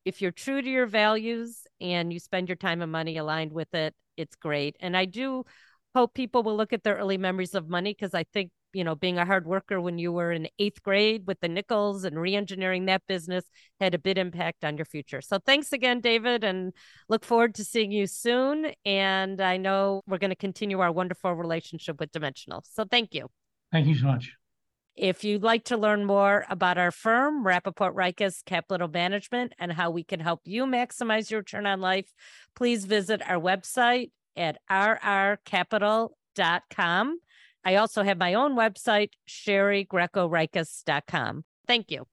if 0.05 0.20
you're 0.20 0.31
true 0.31 0.61
to 0.61 0.68
your 0.68 0.87
values 0.87 1.66
and 1.81 2.12
you 2.12 2.18
spend 2.18 2.48
your 2.48 2.57
time 2.57 2.83
and 2.83 2.92
money 2.92 3.16
aligned 3.16 3.53
with 3.53 3.72
it, 3.75 3.94
it's 4.16 4.35
great. 4.37 4.77
And 4.81 4.96
I 4.96 5.05
do 5.07 5.44
hope 5.94 6.14
people 6.14 6.42
will 6.42 6.57
look 6.57 6.72
at 6.72 6.83
their 6.83 6.96
early 6.96 7.18
memories 7.18 7.55
of 7.55 7.68
money 7.68 7.92
because 7.92 8.14
I 8.14 8.25
think 8.33 8.51
you 8.72 8.85
know, 8.85 8.94
being 8.94 9.18
a 9.18 9.24
hard 9.24 9.46
worker 9.46 9.80
when 9.80 9.98
you 9.98 10.12
were 10.12 10.32
in 10.32 10.48
eighth 10.58 10.82
grade 10.82 11.24
with 11.26 11.40
the 11.40 11.48
nickels 11.48 12.04
and 12.04 12.18
re-engineering 12.18 12.87
that 12.87 13.02
business 13.06 13.44
had 13.80 13.94
a 13.94 13.98
big 13.98 14.18
impact 14.18 14.64
on 14.64 14.76
your 14.76 14.85
future. 14.85 15.20
So 15.20 15.38
thanks 15.38 15.72
again, 15.72 16.00
David, 16.00 16.44
and 16.44 16.72
look 17.08 17.24
forward 17.24 17.54
to 17.56 17.64
seeing 17.64 17.92
you 17.92 18.06
soon. 18.06 18.72
And 18.85 19.40
I 19.40 19.56
know 19.56 20.02
we're 20.06 20.18
going 20.18 20.30
to 20.30 20.37
continue 20.37 20.80
our 20.80 20.92
wonderful 20.92 21.32
relationship 21.32 22.00
with 22.00 22.12
Dimensional. 22.12 22.64
So 22.70 22.85
thank 22.85 23.14
you. 23.14 23.28
Thank 23.70 23.87
you 23.87 23.96
so 23.96 24.06
much. 24.06 24.32
If 24.94 25.24
you'd 25.24 25.42
like 25.42 25.64
to 25.64 25.78
learn 25.78 26.04
more 26.04 26.44
about 26.50 26.76
our 26.76 26.90
firm, 26.90 27.44
Rappaport 27.44 27.94
Reiches 27.94 28.44
Capital 28.44 28.88
Management, 28.88 29.54
and 29.58 29.72
how 29.72 29.90
we 29.90 30.04
can 30.04 30.20
help 30.20 30.40
you 30.44 30.66
maximize 30.66 31.30
your 31.30 31.40
return 31.40 31.66
on 31.66 31.80
life, 31.80 32.12
please 32.54 32.85
visit 32.85 33.22
our 33.26 33.40
website 33.40 34.11
at 34.37 34.58
rrcapital.com. 34.70 37.18
I 37.64 37.77
also 37.77 38.03
have 38.03 38.18
my 38.18 38.35
own 38.35 38.57
website, 38.57 39.11
sharigrecoreiches.com. 39.29 41.44
Thank 41.66 41.90
you. 41.90 42.07